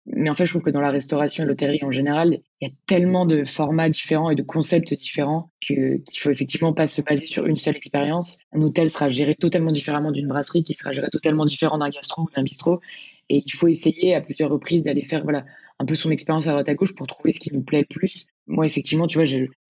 Mais 0.06 0.30
en 0.30 0.34
fait, 0.34 0.44
je 0.44 0.50
trouve 0.50 0.62
que 0.62 0.70
dans 0.70 0.80
la 0.80 0.90
restauration 0.90 1.44
et 1.44 1.46
l'hôtellerie 1.46 1.84
en 1.84 1.92
général, 1.92 2.40
il 2.60 2.68
y 2.68 2.70
a 2.70 2.74
tellement 2.86 3.26
de 3.26 3.44
formats 3.44 3.88
différents 3.88 4.30
et 4.30 4.34
de 4.34 4.42
concepts 4.42 4.94
différents 4.94 5.50
qu'il 5.60 6.02
faut 6.16 6.30
effectivement 6.30 6.72
pas 6.72 6.86
se 6.86 7.02
baser 7.02 7.26
sur 7.26 7.46
une 7.46 7.56
seule 7.56 7.76
expérience. 7.76 8.38
Un 8.52 8.62
hôtel 8.62 8.88
sera 8.88 9.08
géré 9.08 9.34
totalement 9.34 9.72
différemment 9.72 10.12
d'une 10.12 10.28
brasserie, 10.28 10.64
qui 10.64 10.74
sera 10.74 10.92
géré 10.92 11.08
totalement 11.10 11.44
différent 11.44 11.78
d'un 11.78 11.90
gastro 11.90 12.22
ou 12.22 12.28
d'un 12.34 12.42
bistrot. 12.42 12.80
Et 13.28 13.42
il 13.44 13.52
faut 13.52 13.68
essayer 13.68 14.14
à 14.14 14.20
plusieurs 14.20 14.50
reprises 14.50 14.84
d'aller 14.84 15.04
faire 15.04 15.24
voilà, 15.24 15.44
un 15.78 15.84
peu 15.84 15.94
son 15.94 16.10
expérience 16.10 16.46
à 16.46 16.52
droite 16.52 16.68
à 16.68 16.74
gauche 16.74 16.94
pour 16.94 17.06
trouver 17.06 17.32
ce 17.32 17.40
qui 17.40 17.52
nous 17.52 17.62
plaît 17.62 17.80
le 17.88 17.94
plus. 17.94 18.26
Moi, 18.46 18.66
effectivement, 18.66 19.06
tu 19.06 19.18
vois, 19.18 19.24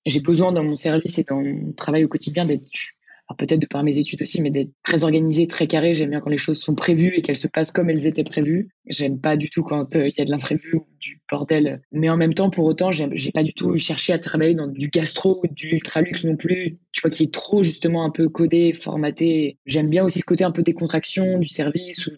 j'ai 0.07 0.21
besoin 0.21 0.53
dans 0.53 0.65
mon 0.65 0.77
service 0.77 1.19
et 1.19 1.25
dans 1.25 1.43
mon 1.43 1.73
travail 1.73 2.05
au 2.05 2.09
quotidien 2.09 2.45
d'être 2.45 2.67
peut-être 3.35 3.61
de 3.61 3.67
par 3.67 3.83
mes 3.83 3.99
études 3.99 4.23
aussi, 4.23 4.41
mais 4.41 4.51
d'être 4.51 4.71
très 4.83 5.03
organisé, 5.03 5.47
très 5.47 5.67
carré. 5.67 5.95
J'aime 5.95 6.11
bien 6.11 6.21
quand 6.21 6.31
les 6.31 6.39
choses 6.39 6.61
sont 6.61 6.75
prévues 6.75 7.15
et 7.17 7.23
qu'elles 7.23 7.37
se 7.37 7.49
passent 7.49 7.73
comme 7.73 7.91
elles 7.91 8.07
étaient 8.07 8.25
prévues. 8.25 8.69
J'aime 8.87 9.21
pas 9.21 9.37
du 9.37 9.51
tout 9.51 9.63
quand 9.63 9.97
euh, 9.97 10.09
il 10.09 10.15
y 10.17 10.21
a 10.21 10.25
de 10.25 10.31
l'imprévu 10.31 10.77
ou 10.77 10.87
du 11.01 11.21
bordel. 11.31 11.83
Mais 11.93 12.09
en 12.09 12.17
même 12.17 12.35
temps, 12.35 12.51
pour 12.51 12.65
autant, 12.67 12.93
j'ai 12.93 13.33
pas 13.33 13.43
du 13.43 13.53
tout 13.53 13.77
cherché 13.79 14.13
à 14.13 14.19
travailler 14.19 14.55
dans 14.55 14.69
du 14.69 14.89
gastro 14.89 15.41
ou 15.43 15.49
du 15.49 15.71
ultra 15.71 16.03
luxe 16.03 16.25
non 16.25 16.37
plus. 16.37 16.79
Tu 16.93 17.01
vois, 17.03 17.11
qui 17.11 17.25
est 17.25 17.33
trop 17.33 17.63
justement 17.63 18.05
un 18.05 18.11
peu 18.11 18.29
codé, 18.29 18.73
formaté. 18.73 19.59
J'aime 19.67 19.91
bien 19.91 20.05
aussi 20.05 20.21
ce 20.21 20.25
côté 20.25 20.45
un 20.45 20.53
peu 20.53 20.63
décontraction 20.63 21.39
du 21.39 21.49
service 21.49 22.07
où 22.07 22.13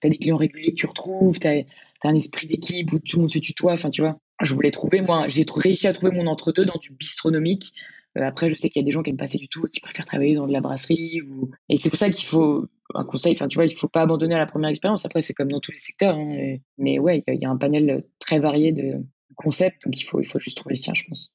t'as 0.00 0.08
des 0.08 0.18
clients 0.18 0.36
réguliers 0.36 0.72
que 0.72 0.76
tu 0.76 0.86
retrouves, 0.86 1.38
t'as 1.38 1.60
as 2.02 2.08
un 2.08 2.14
esprit 2.14 2.46
d'équipe 2.46 2.92
où 2.92 2.98
tout 2.98 3.16
le 3.16 3.22
monde 3.22 3.30
se 3.30 3.38
tutoie. 3.38 3.72
Enfin, 3.72 3.90
tu 3.90 4.02
vois, 4.02 4.18
je 4.42 4.54
voulais 4.54 4.70
trouver, 4.70 5.00
moi, 5.00 5.28
j'ai 5.28 5.44
réussi 5.48 5.86
à 5.86 5.92
trouver 5.92 6.12
mon 6.12 6.26
entre-deux 6.26 6.64
dans 6.64 6.78
du 6.78 6.92
bistronomique 6.92 7.72
euh, 8.16 8.26
après, 8.26 8.48
je 8.48 8.56
sais 8.56 8.68
qu'il 8.68 8.80
y 8.80 8.84
a 8.84 8.86
des 8.86 8.92
gens 8.92 9.02
qui 9.02 9.10
aiment 9.10 9.16
passer 9.16 9.38
du 9.38 9.48
tout, 9.48 9.66
qui 9.68 9.80
préfèrent 9.80 10.04
travailler 10.04 10.34
dans 10.34 10.46
de 10.46 10.52
la 10.52 10.60
brasserie. 10.60 11.20
Et 11.68 11.76
c'est 11.76 11.90
pour 11.90 11.98
ça 11.98 12.10
qu'il 12.10 12.24
faut 12.24 12.66
un 12.94 13.04
conseil. 13.04 13.32
Enfin, 13.32 13.48
tu 13.48 13.56
vois, 13.56 13.66
il 13.66 13.74
faut 13.74 13.88
pas 13.88 14.02
abandonner 14.02 14.34
à 14.34 14.38
la 14.38 14.46
première 14.46 14.70
expérience. 14.70 15.04
Après, 15.04 15.20
c'est 15.20 15.34
comme 15.34 15.50
dans 15.50 15.60
tous 15.60 15.72
les 15.72 15.78
secteurs. 15.78 16.16
Hein, 16.16 16.56
Mais 16.78 16.98
ouais, 16.98 17.22
il 17.26 17.40
y, 17.40 17.44
a 17.44 17.50
un 17.50 17.56
panel 17.56 18.04
très 18.18 18.38
varié 18.38 18.72
de 18.72 19.04
concepts, 19.36 19.84
donc 19.84 20.00
il 20.00 20.04
faut, 20.04 20.20
il 20.20 20.26
faut 20.26 20.40
juste 20.40 20.56
trouver 20.56 20.74
le 20.74 20.78
sien, 20.78 20.94
je 20.94 21.04
pense. 21.08 21.34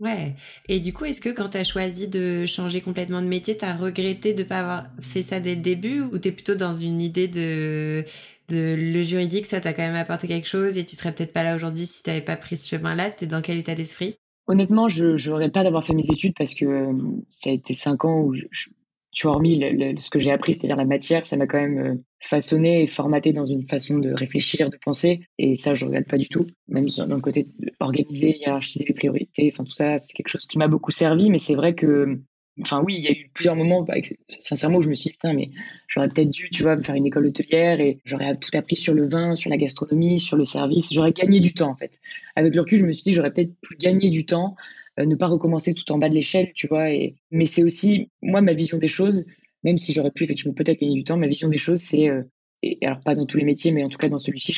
Ouais. 0.00 0.34
Et 0.68 0.80
du 0.80 0.92
coup, 0.92 1.04
est-ce 1.04 1.20
que 1.20 1.30
quand 1.30 1.50
tu 1.50 1.58
as 1.58 1.64
choisi 1.64 2.08
de 2.08 2.44
changer 2.44 2.80
complètement 2.80 3.22
de 3.22 3.28
métier, 3.28 3.56
tu 3.56 3.64
as 3.64 3.74
regretté 3.74 4.34
de 4.34 4.42
ne 4.42 4.48
pas 4.48 4.60
avoir 4.60 4.86
fait 5.00 5.22
ça 5.22 5.40
dès 5.40 5.54
le 5.54 5.62
début 5.62 6.00
ou 6.00 6.18
tu 6.18 6.28
es 6.28 6.32
plutôt 6.32 6.54
dans 6.54 6.74
une 6.74 7.00
idée 7.00 7.28
de, 7.28 8.04
de 8.48 8.74
le 8.76 9.02
juridique, 9.02 9.46
ça 9.46 9.60
t'a 9.60 9.72
quand 9.72 9.82
même 9.82 9.96
apporté 9.96 10.28
quelque 10.28 10.48
chose 10.48 10.78
et 10.78 10.84
tu 10.84 10.96
serais 10.96 11.12
peut-être 11.12 11.32
pas 11.32 11.42
là 11.42 11.56
aujourd'hui 11.56 11.86
si 11.86 12.02
tu 12.02 12.10
n'avais 12.10 12.22
pas 12.22 12.36
pris 12.36 12.56
ce 12.56 12.68
chemin-là 12.68 13.10
Tu 13.10 13.24
es 13.24 13.26
dans 13.26 13.42
quel 13.42 13.58
état 13.58 13.74
d'esprit? 13.74 14.16
Honnêtement, 14.46 14.88
je 14.88 15.06
ne 15.06 15.32
regrette 15.32 15.52
pas 15.52 15.64
d'avoir 15.64 15.84
fait 15.84 15.94
mes 15.94 16.06
études 16.06 16.34
parce 16.38 16.54
que 16.54 16.64
euh, 16.64 16.92
ça 17.28 17.50
a 17.50 17.52
été 17.52 17.74
cinq 17.74 18.04
ans 18.04 18.20
où, 18.20 18.34
tu 18.34 19.26
vois, 19.26 19.32
hormis 19.32 19.60
ce 19.98 20.10
que 20.10 20.20
j'ai 20.20 20.30
appris, 20.30 20.54
c'est-à-dire 20.54 20.76
la 20.76 20.84
matière, 20.84 21.26
ça 21.26 21.36
m'a 21.36 21.46
quand 21.46 21.60
même 21.60 21.78
euh, 21.78 21.94
façonné 22.20 22.82
et 22.82 22.86
formaté 22.86 23.32
dans 23.32 23.46
une 23.46 23.66
façon 23.66 23.98
de 23.98 24.12
réfléchir, 24.12 24.70
de 24.70 24.78
penser. 24.84 25.26
Et 25.38 25.56
ça, 25.56 25.74
je 25.74 25.84
ne 25.84 25.88
regrette 25.88 26.08
pas 26.08 26.18
du 26.18 26.28
tout. 26.28 26.46
Même 26.68 26.86
dans 26.90 27.16
le 27.16 27.20
côté 27.20 27.48
organisé, 27.80 28.38
hiérarchiser 28.38 28.84
les 28.86 28.94
priorités, 28.94 29.50
enfin 29.52 29.64
tout 29.64 29.74
ça, 29.74 29.98
c'est 29.98 30.14
quelque 30.14 30.28
chose 30.28 30.46
qui 30.46 30.58
m'a 30.58 30.68
beaucoup 30.68 30.92
servi. 30.92 31.28
Mais 31.28 31.38
c'est 31.38 31.56
vrai 31.56 31.74
que 31.74 32.20
Enfin, 32.62 32.82
oui, 32.84 32.94
il 32.96 33.04
y 33.04 33.08
a 33.08 33.10
eu 33.10 33.30
plusieurs 33.34 33.54
moments, 33.54 33.82
bah, 33.82 33.94
sincèrement, 34.40 34.78
où 34.78 34.82
je 34.82 34.88
me 34.88 34.94
suis 34.94 35.10
dit, 35.10 35.12
putain, 35.12 35.34
mais 35.34 35.50
j'aurais 35.88 36.08
peut-être 36.08 36.30
dû, 36.30 36.48
tu 36.50 36.62
vois, 36.62 36.76
me 36.76 36.82
faire 36.82 36.94
une 36.94 37.06
école 37.06 37.26
hôtelière 37.26 37.80
et 37.80 37.98
j'aurais 38.04 38.34
tout 38.38 38.50
appris 38.54 38.76
sur 38.76 38.94
le 38.94 39.06
vin, 39.06 39.36
sur 39.36 39.50
la 39.50 39.58
gastronomie, 39.58 40.18
sur 40.18 40.36
le 40.38 40.44
service. 40.46 40.92
J'aurais 40.92 41.12
gagné 41.12 41.40
du 41.40 41.52
temps, 41.52 41.70
en 41.70 41.76
fait. 41.76 42.00
Avec 42.34 42.54
le 42.54 42.62
recul, 42.62 42.78
je 42.78 42.86
me 42.86 42.92
suis 42.92 43.04
dit, 43.04 43.12
j'aurais 43.12 43.30
peut-être 43.32 43.52
pu 43.60 43.76
gagner 43.76 44.08
du 44.08 44.24
temps, 44.24 44.56
euh, 44.98 45.04
ne 45.04 45.14
pas 45.16 45.26
recommencer 45.26 45.74
tout 45.74 45.90
en 45.92 45.98
bas 45.98 46.08
de 46.08 46.14
l'échelle, 46.14 46.52
tu 46.54 46.66
vois. 46.66 46.88
Mais 47.30 47.44
c'est 47.44 47.62
aussi, 47.62 48.10
moi, 48.22 48.40
ma 48.40 48.54
vision 48.54 48.78
des 48.78 48.88
choses, 48.88 49.24
même 49.62 49.76
si 49.78 49.92
j'aurais 49.92 50.10
pu 50.10 50.24
effectivement 50.24 50.54
peut-être 50.54 50.80
gagner 50.80 50.94
du 50.94 51.04
temps, 51.04 51.18
ma 51.18 51.26
vision 51.26 51.48
des 51.48 51.58
choses, 51.58 51.80
c'est 51.80 52.08
euh, 52.08 52.22
et 52.66 52.86
alors 52.86 53.00
pas 53.00 53.14
dans 53.14 53.26
tous 53.26 53.38
les 53.38 53.44
métiers, 53.44 53.72
mais 53.72 53.84
en 53.84 53.88
tout 53.88 53.98
cas 53.98 54.08
dans 54.08 54.18
celui-ci, 54.18 54.54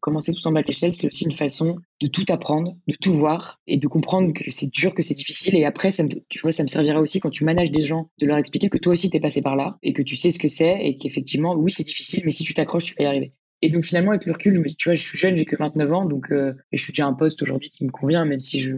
commencer 0.00 0.32
tout 0.32 0.46
en 0.46 0.52
bas 0.52 0.62
de 0.62 0.66
l'échelle, 0.66 0.92
c'est 0.92 1.06
aussi 1.06 1.24
une 1.24 1.32
façon 1.32 1.76
de 2.00 2.06
tout 2.08 2.24
apprendre, 2.28 2.76
de 2.88 2.94
tout 3.00 3.14
voir 3.14 3.60
et 3.66 3.76
de 3.76 3.86
comprendre 3.86 4.32
que 4.32 4.50
c'est 4.50 4.70
dur, 4.70 4.94
que 4.94 5.02
c'est 5.02 5.14
difficile. 5.14 5.54
Et 5.56 5.64
après, 5.64 5.92
ça 5.92 6.04
me, 6.04 6.10
tu 6.28 6.40
vois, 6.40 6.52
ça 6.52 6.62
me 6.62 6.68
servira 6.68 7.00
aussi 7.00 7.20
quand 7.20 7.30
tu 7.30 7.44
manages 7.44 7.70
des 7.70 7.86
gens, 7.86 8.10
de 8.18 8.26
leur 8.26 8.38
expliquer 8.38 8.68
que 8.68 8.78
toi 8.78 8.92
aussi 8.92 9.10
t'es 9.10 9.20
passé 9.20 9.42
par 9.42 9.56
là 9.56 9.78
et 9.82 9.92
que 9.92 10.02
tu 10.02 10.16
sais 10.16 10.30
ce 10.30 10.38
que 10.38 10.48
c'est 10.48 10.84
et 10.84 10.96
qu'effectivement, 10.96 11.54
oui, 11.54 11.72
c'est 11.72 11.84
difficile, 11.84 12.22
mais 12.24 12.32
si 12.32 12.44
tu 12.44 12.54
t'accroches, 12.54 12.84
tu 12.84 12.94
vas 12.94 13.04
y 13.04 13.06
arriver. 13.06 13.32
Et 13.62 13.70
donc 13.70 13.84
finalement, 13.84 14.10
avec 14.10 14.26
le 14.26 14.32
recul, 14.32 14.54
je 14.54 14.60
me 14.60 14.66
dis, 14.66 14.76
tu 14.76 14.88
vois, 14.88 14.94
je 14.94 15.02
suis 15.02 15.18
jeune, 15.18 15.36
j'ai 15.36 15.44
que 15.44 15.56
29 15.56 15.92
ans, 15.92 16.04
donc 16.04 16.32
euh, 16.32 16.54
et 16.72 16.78
je 16.78 16.82
suis 16.82 16.92
déjà 16.92 17.06
un 17.06 17.12
poste 17.12 17.42
aujourd'hui 17.42 17.70
qui 17.70 17.84
me 17.84 17.90
convient, 17.90 18.24
même 18.24 18.40
si 18.40 18.60
je 18.60 18.74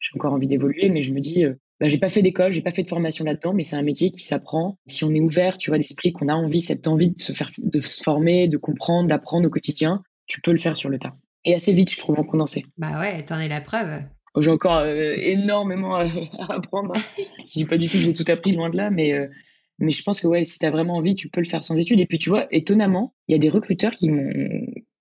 j'ai 0.00 0.10
encore 0.16 0.34
envie 0.34 0.48
d'évoluer, 0.48 0.90
mais 0.90 1.00
je 1.00 1.12
me 1.12 1.20
dis, 1.20 1.44
euh, 1.44 1.54
bah, 1.80 1.88
j'ai 1.88 1.98
pas 1.98 2.08
fait 2.08 2.22
d'école, 2.22 2.52
j'ai 2.52 2.62
pas 2.62 2.70
fait 2.70 2.82
de 2.82 2.88
formation 2.88 3.24
là-dedans, 3.24 3.52
mais 3.52 3.64
c'est 3.64 3.76
un 3.76 3.82
métier 3.82 4.10
qui 4.10 4.22
s'apprend. 4.22 4.78
Si 4.86 5.04
on 5.04 5.12
est 5.12 5.20
ouvert, 5.20 5.58
tu 5.58 5.70
vois, 5.70 5.78
d'esprit, 5.78 6.12
qu'on 6.12 6.28
a 6.28 6.34
envie, 6.34 6.60
cette 6.60 6.86
envie 6.86 7.10
de 7.10 7.20
se 7.20 7.32
faire, 7.32 7.50
de 7.58 7.80
se 7.80 8.02
former, 8.02 8.48
de 8.48 8.56
comprendre, 8.56 9.08
d'apprendre 9.08 9.46
au 9.46 9.50
quotidien, 9.50 10.02
tu 10.26 10.40
peux 10.40 10.52
le 10.52 10.58
faire 10.58 10.76
sur 10.76 10.88
le 10.88 10.98
tas. 10.98 11.14
Et 11.44 11.54
assez 11.54 11.74
vite, 11.74 11.90
je 11.90 11.98
trouve, 11.98 12.18
en 12.18 12.24
condensé. 12.24 12.64
Bah 12.78 13.00
ouais, 13.00 13.22
t'en 13.24 13.38
es 13.38 13.48
la 13.48 13.60
preuve. 13.60 14.02
Oh, 14.34 14.40
j'ai 14.40 14.50
encore 14.50 14.78
euh, 14.78 15.14
énormément 15.18 15.96
à, 15.96 16.04
apprendre. 16.48 16.94
je 17.38 17.52
dis 17.52 17.64
pas 17.64 17.76
du 17.76 17.88
tout 17.88 17.98
que 17.98 18.04
j'ai 18.04 18.14
tout 18.14 18.24
appris, 18.28 18.52
loin 18.52 18.70
de 18.70 18.76
là, 18.76 18.90
mais, 18.90 19.12
euh, 19.12 19.26
mais 19.78 19.90
je 19.90 20.02
pense 20.02 20.20
que 20.20 20.28
ouais, 20.28 20.44
si 20.44 20.58
t'as 20.60 20.70
vraiment 20.70 20.96
envie, 20.96 21.16
tu 21.16 21.28
peux 21.28 21.40
le 21.40 21.48
faire 21.48 21.64
sans 21.64 21.76
études. 21.76 21.98
Et 22.00 22.06
puis, 22.06 22.18
tu 22.18 22.28
vois, 22.28 22.46
étonnamment, 22.52 23.14
il 23.28 23.32
y 23.32 23.34
a 23.34 23.38
des 23.38 23.50
recruteurs 23.50 23.92
qui 23.92 24.10
m'ont, 24.10 24.32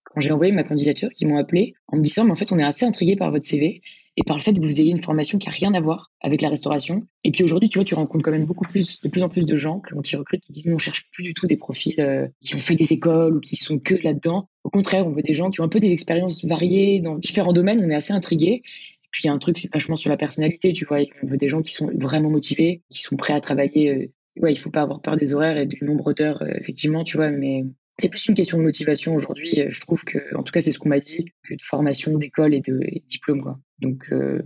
quand 0.05 0.19
j'ai 0.19 0.31
envoyé 0.31 0.51
ma 0.51 0.63
candidature, 0.63 1.09
qui 1.11 1.25
m'ont 1.25 1.37
appelé 1.37 1.75
en 1.87 1.97
me 1.97 2.01
disant, 2.01 2.25
mais 2.25 2.31
en 2.31 2.35
fait, 2.35 2.51
on 2.51 2.57
est 2.57 2.63
assez 2.63 2.85
intrigué 2.85 3.15
par 3.15 3.31
votre 3.31 3.45
CV 3.45 3.81
et 4.15 4.23
par 4.23 4.37
le 4.37 4.41
fait 4.41 4.53
que 4.53 4.59
vous 4.59 4.79
ayez 4.79 4.91
une 4.91 5.01
formation 5.01 5.37
qui 5.37 5.47
a 5.47 5.51
rien 5.51 5.73
à 5.73 5.81
voir 5.81 6.11
avec 6.21 6.41
la 6.41 6.49
restauration. 6.49 7.07
Et 7.23 7.31
puis 7.31 7.43
aujourd'hui, 7.43 7.69
tu 7.69 7.79
vois, 7.79 7.85
tu 7.85 7.95
rencontres 7.95 8.23
quand 8.23 8.31
même 8.31 8.45
beaucoup 8.45 8.65
plus, 8.65 9.01
de 9.01 9.09
plus 9.09 9.23
en 9.23 9.29
plus 9.29 9.45
de 9.45 9.55
gens 9.55 9.81
quand 9.89 10.11
ils 10.11 10.15
recrutent 10.17 10.41
qui 10.41 10.51
disent, 10.51 10.67
nous, 10.67 10.75
on 10.75 10.79
cherche 10.79 11.09
plus 11.11 11.23
du 11.23 11.33
tout 11.33 11.47
des 11.47 11.57
profils 11.57 11.99
euh, 11.99 12.27
qui 12.41 12.55
ont 12.55 12.59
fait 12.59 12.75
des 12.75 12.93
écoles 12.93 13.37
ou 13.37 13.39
qui 13.39 13.57
sont 13.57 13.79
que 13.79 13.95
là-dedans. 14.03 14.49
Au 14.63 14.69
contraire, 14.69 15.07
on 15.07 15.11
veut 15.11 15.23
des 15.23 15.33
gens 15.33 15.49
qui 15.49 15.61
ont 15.61 15.63
un 15.63 15.69
peu 15.69 15.79
des 15.79 15.91
expériences 15.91 16.45
variées 16.45 16.99
dans 16.99 17.15
différents 17.15 17.53
domaines. 17.53 17.83
On 17.83 17.89
est 17.89 17.95
assez 17.95 18.13
intrigués. 18.13 18.61
Et 18.63 19.09
puis 19.11 19.23
il 19.23 19.27
y 19.27 19.29
a 19.29 19.33
un 19.33 19.39
truc, 19.39 19.59
c'est 19.59 19.71
vachement 19.73 19.95
sur 19.95 20.11
la 20.11 20.17
personnalité, 20.17 20.73
tu 20.73 20.85
vois. 20.85 20.99
On 21.23 21.27
veut 21.27 21.37
des 21.37 21.49
gens 21.49 21.61
qui 21.61 21.71
sont 21.71 21.89
vraiment 21.95 22.29
motivés, 22.29 22.83
qui 22.89 23.01
sont 23.01 23.15
prêts 23.15 23.33
à 23.33 23.39
travailler. 23.39 23.89
Euh, 23.89 24.41
ouais, 24.41 24.53
il 24.53 24.57
faut 24.57 24.69
pas 24.69 24.81
avoir 24.81 25.01
peur 25.01 25.17
des 25.17 25.33
horaires 25.33 25.57
et 25.57 25.65
du 25.65 25.83
nombre 25.83 26.13
d'heures, 26.13 26.41
euh, 26.43 26.53
effectivement, 26.59 27.03
tu 27.03 27.17
vois. 27.17 27.29
Mais 27.29 27.63
c'est 27.99 28.09
plus 28.09 28.27
une 28.27 28.35
question 28.35 28.57
de 28.57 28.63
motivation 28.63 29.15
aujourd'hui. 29.15 29.65
Je 29.69 29.81
trouve 29.81 30.03
que, 30.03 30.35
en 30.35 30.43
tout 30.43 30.51
cas, 30.51 30.61
c'est 30.61 30.71
ce 30.71 30.79
qu'on 30.79 30.89
m'a 30.89 30.99
dit, 30.99 31.25
que 31.47 31.53
de 31.53 31.61
formation, 31.61 32.17
d'école 32.17 32.53
et 32.53 32.61
de, 32.61 32.79
diplôme, 33.07 33.41
quoi. 33.41 33.59
Donc, 33.83 34.07
euh, 34.11 34.41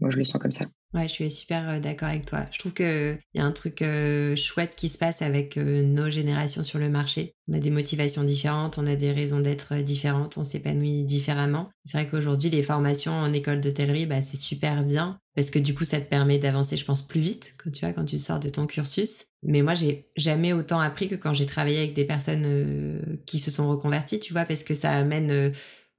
moi, 0.00 0.10
je 0.10 0.18
le 0.18 0.24
sens 0.24 0.40
comme 0.40 0.52
ça. 0.52 0.66
Ouais, 0.94 1.06
je 1.06 1.12
suis 1.12 1.30
super 1.30 1.68
euh, 1.68 1.80
d'accord 1.80 2.08
avec 2.08 2.24
toi. 2.24 2.46
Je 2.50 2.58
trouve 2.58 2.72
qu'il 2.72 3.18
y 3.34 3.40
a 3.40 3.44
un 3.44 3.52
truc 3.52 3.82
euh, 3.82 4.34
chouette 4.36 4.74
qui 4.74 4.88
se 4.88 4.96
passe 4.96 5.20
avec 5.20 5.58
euh, 5.58 5.82
nos 5.82 6.08
générations 6.08 6.62
sur 6.62 6.78
le 6.78 6.88
marché. 6.88 7.34
On 7.46 7.52
a 7.52 7.58
des 7.58 7.70
motivations 7.70 8.24
différentes, 8.24 8.78
on 8.78 8.86
a 8.86 8.96
des 8.96 9.12
raisons 9.12 9.40
d'être 9.40 9.76
différentes, 9.76 10.38
on 10.38 10.44
s'épanouit 10.44 11.04
différemment. 11.04 11.68
C'est 11.84 11.98
vrai 11.98 12.08
qu'aujourd'hui, 12.08 12.48
les 12.48 12.62
formations 12.62 13.12
en 13.12 13.34
école 13.34 13.60
d'hôtellerie, 13.60 14.06
bah, 14.06 14.22
c'est 14.22 14.38
super 14.38 14.82
bien 14.82 15.18
parce 15.34 15.50
que 15.50 15.58
du 15.58 15.74
coup, 15.74 15.84
ça 15.84 16.00
te 16.00 16.08
permet 16.08 16.38
d'avancer, 16.38 16.78
je 16.78 16.86
pense, 16.86 17.06
plus 17.06 17.20
vite 17.20 17.52
quand 17.62 17.70
tu 17.70 17.84
vois, 17.84 17.92
quand 17.92 18.06
tu 18.06 18.18
sors 18.18 18.40
de 18.40 18.48
ton 18.48 18.66
cursus. 18.66 19.26
Mais 19.42 19.60
moi, 19.60 19.74
j'ai 19.74 20.08
jamais 20.16 20.54
autant 20.54 20.80
appris 20.80 21.06
que 21.06 21.14
quand 21.14 21.34
j'ai 21.34 21.46
travaillé 21.46 21.78
avec 21.78 21.92
des 21.92 22.04
personnes 22.04 23.20
qui 23.24 23.38
se 23.38 23.50
sont 23.50 23.68
reconverties, 23.68 24.18
tu 24.18 24.32
vois, 24.32 24.46
parce 24.46 24.64
que 24.64 24.74
ça 24.74 24.90
amène 24.90 25.52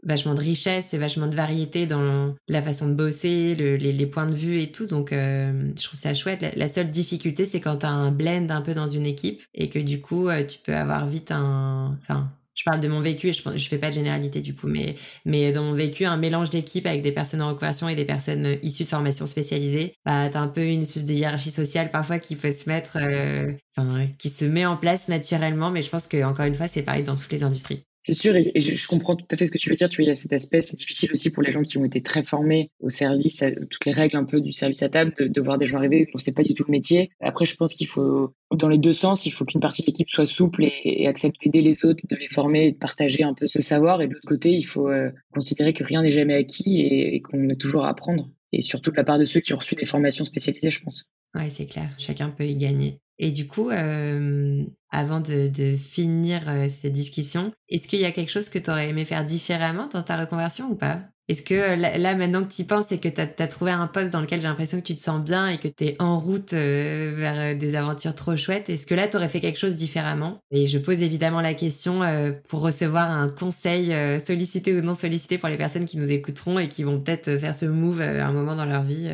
vachement 0.03 0.33
de 0.33 0.41
richesse 0.41 0.93
et 0.93 0.97
vachement 0.97 1.27
de 1.27 1.35
variété 1.35 1.85
dans 1.85 2.35
la 2.47 2.61
façon 2.61 2.87
de 2.87 2.93
bosser, 2.93 3.55
les, 3.55 4.05
points 4.05 4.27
de 4.27 4.33
vue 4.33 4.61
et 4.61 4.71
tout. 4.71 4.85
Donc, 4.85 5.11
euh, 5.11 5.71
je 5.77 5.83
trouve 5.83 5.99
ça 5.99 6.13
chouette. 6.13 6.45
La, 6.55 6.67
seule 6.67 6.89
difficulté, 6.89 7.45
c'est 7.45 7.59
quand 7.59 7.77
tu 7.77 7.85
as 7.85 7.91
un 7.91 8.11
blend 8.11 8.49
un 8.49 8.61
peu 8.61 8.73
dans 8.73 8.87
une 8.87 9.05
équipe 9.05 9.41
et 9.53 9.69
que 9.69 9.79
du 9.79 9.99
coup, 10.01 10.29
euh, 10.29 10.43
tu 10.43 10.59
peux 10.59 10.75
avoir 10.75 11.07
vite 11.07 11.31
un... 11.31 11.97
Enfin, 12.01 12.31
je 12.55 12.63
parle 12.65 12.81
de 12.81 12.89
mon 12.89 12.99
vécu 12.99 13.29
et 13.29 13.33
je, 13.33 13.41
je 13.55 13.69
fais 13.69 13.77
pas 13.77 13.87
de 13.87 13.93
généralité 13.93 14.41
du 14.41 14.53
coup, 14.53 14.67
mais, 14.67 14.95
mais 15.23 15.53
dans 15.53 15.63
mon 15.63 15.73
vécu, 15.73 16.03
un 16.03 16.17
mélange 16.17 16.49
d'équipe 16.49 16.85
avec 16.85 17.01
des 17.01 17.13
personnes 17.13 17.41
en 17.41 17.49
reconversion 17.49 17.87
et 17.87 17.95
des 17.95 18.03
personnes 18.03 18.45
euh, 18.45 18.55
issues 18.63 18.83
de 18.83 18.89
formation 18.89 19.25
spécialisée, 19.25 19.95
bah, 20.05 20.29
t'as 20.29 20.41
un 20.41 20.47
peu 20.47 20.65
une 20.65 20.81
espèce 20.81 21.05
de 21.05 21.13
hiérarchie 21.13 21.51
sociale 21.51 21.89
parfois 21.89 22.19
qui 22.19 22.35
peut 22.35 22.51
se 22.51 22.67
mettre, 22.67 22.97
enfin, 23.77 24.07
qui 24.17 24.29
se 24.29 24.45
met 24.45 24.65
en 24.65 24.75
place 24.75 25.07
naturellement, 25.07 25.71
mais 25.71 25.81
je 25.81 25.89
pense 25.89 26.07
que 26.07 26.23
encore 26.23 26.45
une 26.45 26.55
fois, 26.55 26.67
c'est 26.67 26.83
pareil 26.83 27.03
dans 27.03 27.15
toutes 27.15 27.31
les 27.31 27.43
industries. 27.43 27.83
C'est 28.09 28.15
sûr, 28.15 28.35
et, 28.35 28.59
je, 28.59 28.87
comprends 28.87 29.15
tout 29.15 29.27
à 29.29 29.37
fait 29.37 29.45
ce 29.45 29.51
que 29.51 29.59
tu 29.59 29.69
veux 29.69 29.75
dire. 29.75 29.87
Tu 29.87 29.97
vois, 29.97 30.05
il 30.05 30.07
y 30.07 30.11
a 30.11 30.15
cet 30.15 30.33
aspect, 30.33 30.63
c'est 30.63 30.77
difficile 30.77 31.11
aussi 31.13 31.29
pour 31.29 31.43
les 31.43 31.51
gens 31.51 31.61
qui 31.61 31.77
ont 31.77 31.85
été 31.85 32.01
très 32.01 32.23
formés 32.23 32.71
au 32.79 32.89
service, 32.89 33.43
toutes 33.69 33.85
les 33.85 33.91
règles 33.91 34.17
un 34.17 34.23
peu 34.23 34.41
du 34.41 34.51
service 34.51 34.81
à 34.81 34.89
table, 34.89 35.13
de, 35.19 35.41
voir 35.41 35.59
des 35.59 35.67
gens 35.67 35.77
arriver, 35.77 36.09
on 36.15 36.17
sait 36.17 36.33
pas 36.33 36.41
du 36.41 36.55
tout 36.55 36.63
le 36.67 36.71
métier. 36.71 37.11
Après, 37.19 37.45
je 37.45 37.55
pense 37.55 37.75
qu'il 37.75 37.85
faut, 37.85 38.33
dans 38.51 38.67
les 38.67 38.79
deux 38.79 38.93
sens, 38.93 39.27
il 39.27 39.29
faut 39.29 39.45
qu'une 39.45 39.59
partie 39.61 39.83
de 39.83 39.85
l'équipe 39.85 40.09
soit 40.09 40.25
souple 40.25 40.63
et, 40.63 41.03
et, 41.03 41.07
accepte 41.07 41.39
d'aider 41.43 41.61
les 41.61 41.85
autres, 41.85 42.03
de 42.09 42.15
les 42.15 42.27
former 42.27 42.65
et 42.65 42.71
de 42.71 42.77
partager 42.77 43.21
un 43.21 43.35
peu 43.35 43.45
ce 43.45 43.61
savoir. 43.61 44.01
Et 44.01 44.07
de 44.07 44.13
l'autre 44.13 44.27
côté, 44.27 44.53
il 44.53 44.65
faut 44.65 44.89
euh, 44.89 45.11
considérer 45.31 45.73
que 45.73 45.83
rien 45.83 46.01
n'est 46.01 46.09
jamais 46.09 46.33
acquis 46.33 46.81
et, 46.81 47.21
qu'on 47.21 47.47
est 47.47 47.61
toujours 47.61 47.85
à 47.85 47.89
apprendre. 47.89 48.27
Et 48.53 48.63
surtout 48.63 48.89
de 48.89 48.97
la 48.97 49.03
part 49.03 49.19
de 49.19 49.25
ceux 49.25 49.39
qui 49.39 49.53
ont 49.53 49.57
reçu 49.57 49.75
des 49.75 49.85
formations 49.85 50.25
spécialisées, 50.25 50.71
je 50.71 50.81
pense. 50.81 51.11
Ouais, 51.35 51.49
c'est 51.49 51.67
clair. 51.67 51.91
Chacun 51.99 52.29
peut 52.29 52.47
y 52.47 52.55
gagner. 52.55 52.97
Et 53.19 53.31
du 53.31 53.47
coup, 53.47 53.69
euh, 53.69 54.63
avant 54.89 55.19
de, 55.19 55.75
finir 55.75 56.47
euh, 56.47 56.67
cette 56.69 56.93
discussion, 56.93 57.51
est-ce 57.67 57.87
qu'il 57.87 57.99
y 57.99 58.05
a 58.05 58.11
quelque 58.11 58.31
chose 58.31 58.49
que 58.49 58.57
tu 58.59 58.69
aurais 58.71 58.89
aimé 58.89 59.03
faire 59.05 59.25
différemment 59.25 59.87
dans 59.87 60.01
ta 60.01 60.17
reconversion 60.17 60.69
ou 60.69 60.75
pas? 60.75 61.01
Est-ce 61.29 61.43
que 61.43 61.53
euh, 61.53 61.75
là, 61.75 62.15
maintenant 62.15 62.43
que 62.43 62.51
tu 62.51 62.63
y 62.63 62.65
penses 62.65 62.91
et 62.91 62.99
que 62.99 63.07
tu 63.07 63.21
as, 63.21 63.47
trouvé 63.47 63.69
un 63.69 63.85
poste 63.85 64.11
dans 64.11 64.19
lequel 64.19 64.41
j'ai 64.41 64.47
l'impression 64.47 64.81
que 64.81 64.85
tu 64.85 64.95
te 64.95 64.99
sens 64.99 65.23
bien 65.23 65.47
et 65.47 65.59
que 65.59 65.67
tu 65.67 65.85
es 65.85 65.95
en 65.99 66.19
route 66.19 66.53
euh, 66.53 67.13
vers 67.15 67.39
euh, 67.39 67.55
des 67.55 67.75
aventures 67.75 68.15
trop 68.15 68.35
chouettes, 68.35 68.67
est-ce 68.71 68.87
que 68.87 68.95
là, 68.95 69.07
tu 69.07 69.15
aurais 69.15 69.29
fait 69.29 69.39
quelque 69.39 69.59
chose 69.59 69.75
différemment? 69.75 70.39
Et 70.49 70.65
je 70.65 70.79
pose 70.79 71.03
évidemment 71.03 71.41
la 71.41 71.53
question 71.53 72.01
pour 72.49 72.61
recevoir 72.61 73.11
un 73.11 73.27
conseil 73.27 73.93
sollicité 74.19 74.75
ou 74.75 74.81
non 74.81 74.95
sollicité 74.95 75.37
pour 75.37 75.49
les 75.49 75.57
personnes 75.57 75.85
qui 75.85 75.97
nous 75.97 76.09
écouteront 76.09 76.57
et 76.57 76.67
qui 76.67 76.83
vont 76.83 76.99
peut-être 76.99 77.37
faire 77.37 77.53
ce 77.53 77.65
move 77.65 78.01
à 78.01 78.25
un 78.25 78.31
moment 78.31 78.55
dans 78.55 78.65
leur 78.65 78.83
vie. 78.83 79.09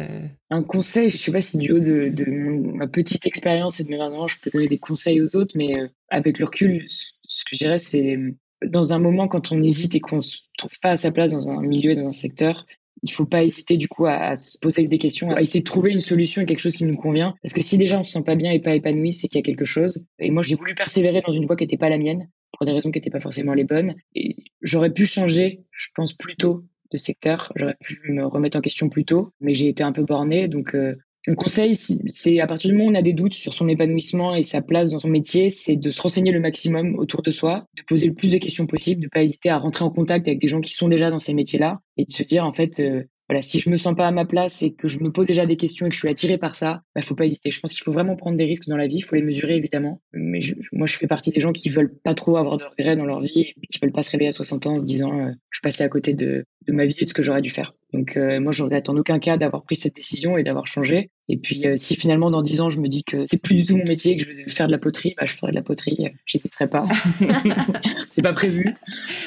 Un 0.49 0.63
conseil, 0.63 1.09
je 1.09 1.17
sais 1.17 1.31
pas 1.31 1.41
si 1.41 1.57
du 1.57 1.73
haut 1.73 1.79
de, 1.79 2.75
ma 2.77 2.87
petite 2.87 3.25
expérience 3.25 3.79
et 3.79 3.83
de 3.83 3.89
mes 3.89 3.97
20 3.97 4.13
ans, 4.13 4.27
je 4.27 4.37
peux 4.41 4.49
donner 4.49 4.67
des 4.67 4.77
conseils 4.77 5.21
aux 5.21 5.35
autres, 5.35 5.55
mais 5.57 5.73
avec 6.09 6.39
le 6.39 6.45
recul, 6.45 6.85
ce 6.87 7.43
que 7.43 7.51
je 7.53 7.57
dirais, 7.57 7.77
c'est 7.77 8.17
dans 8.63 8.93
un 8.93 8.99
moment, 8.99 9.27
quand 9.27 9.51
on 9.51 9.61
hésite 9.61 9.95
et 9.95 9.99
qu'on 9.99 10.21
se 10.21 10.41
trouve 10.57 10.79
pas 10.81 10.91
à 10.91 10.95
sa 10.95 11.11
place 11.11 11.33
dans 11.33 11.51
un 11.51 11.61
milieu, 11.61 11.95
dans 11.95 12.07
un 12.07 12.11
secteur, 12.11 12.65
il 13.03 13.11
faut 13.11 13.25
pas 13.25 13.43
hésiter 13.43 13.77
du 13.77 13.87
coup 13.87 14.05
à, 14.05 14.35
se 14.35 14.57
poser 14.59 14.87
des 14.87 14.97
questions, 14.97 15.31
à 15.31 15.41
essayer 15.41 15.59
de 15.59 15.65
trouver 15.65 15.91
une 15.91 15.99
solution 15.99 16.41
et 16.41 16.45
quelque 16.45 16.61
chose 16.61 16.75
qui 16.75 16.85
nous 16.85 16.95
convient. 16.95 17.35
Parce 17.43 17.53
que 17.53 17.61
si 17.61 17.77
déjà 17.77 17.99
on 17.99 18.03
se 18.03 18.11
sent 18.11 18.23
pas 18.23 18.35
bien 18.35 18.51
et 18.51 18.59
pas 18.59 18.75
épanoui, 18.75 19.13
c'est 19.13 19.27
qu'il 19.27 19.37
y 19.37 19.43
a 19.43 19.45
quelque 19.45 19.65
chose. 19.65 20.03
Et 20.19 20.31
moi, 20.31 20.41
j'ai 20.41 20.55
voulu 20.55 20.73
persévérer 20.75 21.21
dans 21.25 21.33
une 21.33 21.45
voie 21.45 21.55
qui 21.55 21.63
n'était 21.63 21.77
pas 21.77 21.89
la 21.89 21.97
mienne, 21.97 22.29
pour 22.53 22.65
des 22.65 22.71
raisons 22.71 22.91
qui 22.91 22.97
n'étaient 22.97 23.09
pas 23.09 23.19
forcément 23.19 23.53
les 23.53 23.63
bonnes. 23.63 23.95
Et 24.15 24.35
j'aurais 24.61 24.91
pu 24.91 25.05
changer, 25.05 25.63
je 25.71 25.87
pense, 25.93 26.13
plus 26.13 26.35
tôt 26.35 26.63
de 26.91 26.97
secteur. 26.97 27.51
J'aurais 27.55 27.77
pu 27.81 27.99
me 28.09 28.25
remettre 28.25 28.57
en 28.57 28.61
question 28.61 28.89
plus 28.89 29.05
tôt, 29.05 29.31
mais 29.39 29.55
j'ai 29.55 29.69
été 29.69 29.83
un 29.83 29.91
peu 29.91 30.03
borné. 30.03 30.47
Donc, 30.47 30.73
euh, 30.73 30.95
mon 31.27 31.35
conseil, 31.35 31.75
c'est 31.75 32.39
à 32.39 32.47
partir 32.47 32.69
du 32.69 32.77
moment 32.77 32.89
où 32.89 32.91
on 32.93 32.95
a 32.95 33.01
des 33.01 33.13
doutes 33.13 33.33
sur 33.33 33.53
son 33.53 33.67
épanouissement 33.67 34.35
et 34.35 34.43
sa 34.43 34.61
place 34.61 34.91
dans 34.91 34.99
son 34.99 35.09
métier, 35.09 35.49
c'est 35.49 35.75
de 35.75 35.89
se 35.89 36.01
renseigner 36.01 36.31
le 36.31 36.39
maximum 36.39 36.95
autour 36.99 37.21
de 37.21 37.31
soi, 37.31 37.65
de 37.75 37.83
poser 37.83 38.07
le 38.07 38.13
plus 38.13 38.31
de 38.31 38.37
questions 38.37 38.67
possible, 38.67 39.01
de 39.01 39.07
pas 39.07 39.23
hésiter 39.23 39.49
à 39.49 39.57
rentrer 39.57 39.85
en 39.85 39.89
contact 39.89 40.27
avec 40.27 40.39
des 40.39 40.47
gens 40.47 40.61
qui 40.61 40.73
sont 40.73 40.87
déjà 40.87 41.09
dans 41.09 41.17
ces 41.17 41.33
métiers-là 41.33 41.79
et 41.97 42.05
de 42.05 42.11
se 42.11 42.23
dire 42.23 42.45
en 42.45 42.51
fait, 42.51 42.79
euh, 42.79 43.03
voilà, 43.27 43.41
si 43.41 43.59
je 43.59 43.69
me 43.69 43.75
sens 43.75 43.95
pas 43.95 44.07
à 44.07 44.11
ma 44.11 44.25
place 44.25 44.61
et 44.61 44.73
que 44.73 44.87
je 44.87 44.99
me 44.99 45.11
pose 45.11 45.27
déjà 45.27 45.45
des 45.45 45.57
questions 45.57 45.87
et 45.87 45.89
que 45.89 45.95
je 45.95 45.99
suis 45.99 46.09
attiré 46.09 46.37
par 46.37 46.55
ça, 46.55 46.83
bah, 46.93 47.01
faut 47.01 47.15
pas 47.15 47.25
hésiter. 47.25 47.49
Je 47.49 47.59
pense 47.59 47.73
qu'il 47.73 47.83
faut 47.83 47.91
vraiment 47.91 48.15
prendre 48.15 48.37
des 48.37 48.45
risques 48.45 48.67
dans 48.67 48.77
la 48.77 48.87
vie, 48.87 48.97
il 48.97 49.03
faut 49.03 49.15
les 49.15 49.23
mesurer 49.23 49.55
évidemment. 49.55 50.01
Mais 50.13 50.41
moi, 50.71 50.85
je 50.85 50.95
fais 50.95 51.07
partie 51.07 51.31
des 51.31 51.39
gens 51.39 51.51
qui 51.51 51.69
veulent 51.69 51.93
pas 52.03 52.13
trop 52.13 52.37
avoir 52.37 52.57
de 52.57 52.65
regrets 52.65 52.95
dans 52.95 53.05
leur 53.05 53.21
vie 53.21 53.53
et 53.61 53.67
qui 53.67 53.79
veulent 53.81 53.91
pas 53.91 54.03
se 54.03 54.11
réveiller 54.11 54.29
à 54.29 54.33
60 54.33 54.67
ans 54.67 54.75
en 54.75 54.79
se 54.79 54.83
disant, 54.83 55.19
euh, 55.19 55.31
je 55.49 55.61
passais 55.61 55.83
à 55.83 55.89
côté 55.89 56.13
de, 56.13 56.45
de 56.67 56.73
ma 56.73 56.85
vie 56.85 56.95
et 56.99 57.03
de 57.03 57.09
ce 57.09 57.13
que 57.13 57.23
j'aurais 57.23 57.41
dû 57.41 57.49
faire. 57.49 57.73
Donc 57.93 58.17
euh, 58.17 58.39
moi, 58.39 58.51
je 58.51 58.61
regrette 58.61 58.89
en 58.89 58.97
aucun 58.97 59.19
cas 59.19 59.37
d'avoir 59.37 59.63
pris 59.63 59.75
cette 59.75 59.95
décision 59.95 60.37
et 60.37 60.43
d'avoir 60.43 60.67
changé. 60.67 61.09
Et 61.27 61.37
puis 61.37 61.65
euh, 61.65 61.77
si 61.77 61.95
finalement 61.95 62.29
dans 62.29 62.41
10 62.41 62.61
ans, 62.61 62.69
je 62.69 62.79
me 62.79 62.87
dis 62.87 63.03
que 63.03 63.25
c'est 63.25 63.41
plus 63.41 63.55
du 63.55 63.65
tout 63.65 63.77
mon 63.77 63.85
métier, 63.85 64.17
que 64.17 64.23
je 64.23 64.29
vais 64.29 64.49
faire 64.49 64.67
de 64.67 64.71
la 64.71 64.79
poterie, 64.79 65.15
bah, 65.17 65.25
je 65.25 65.33
ferai 65.33 65.51
de 65.51 65.55
la 65.55 65.63
poterie. 65.63 65.97
J'hésiterai 66.25 66.69
pas. 66.69 66.85
c'est 68.11 68.21
pas 68.21 68.33
prévu, 68.33 68.65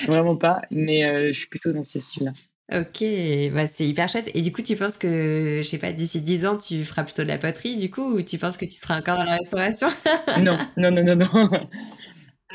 vraiment 0.07 0.37
pas. 0.37 0.63
Mais 0.71 1.05
euh, 1.05 1.33
je 1.33 1.39
suis 1.39 1.49
plutôt 1.49 1.73
dans 1.73 1.83
ce 1.83 1.99
style-là. 1.99 2.33
Ok, 2.71 3.03
bah 3.55 3.67
c'est 3.67 3.87
hyper 3.87 4.11
chouette. 4.11 4.31
Et 4.35 4.43
du 4.43 4.53
coup, 4.53 4.61
tu 4.61 4.77
penses 4.77 4.99
que, 4.99 5.63
je 5.65 5.67
sais 5.67 5.79
pas, 5.79 5.93
d'ici 5.93 6.21
10 6.21 6.45
ans, 6.45 6.59
tu 6.59 6.85
feras 6.85 7.03
plutôt 7.03 7.23
de 7.23 7.29
la 7.29 7.39
poterie, 7.39 7.79
du 7.79 7.91
coup, 7.91 8.03
ou 8.03 8.21
tu 8.21 8.37
penses 8.37 8.59
que 8.59 8.67
tu 8.67 8.77
seras 8.77 8.99
encore 8.99 9.17
dans 9.17 9.25
la 9.25 9.37
restauration? 9.37 9.89
Non, 10.43 10.59
non, 10.77 10.91
non, 10.91 11.03
non, 11.03 11.17
non. 11.17 11.49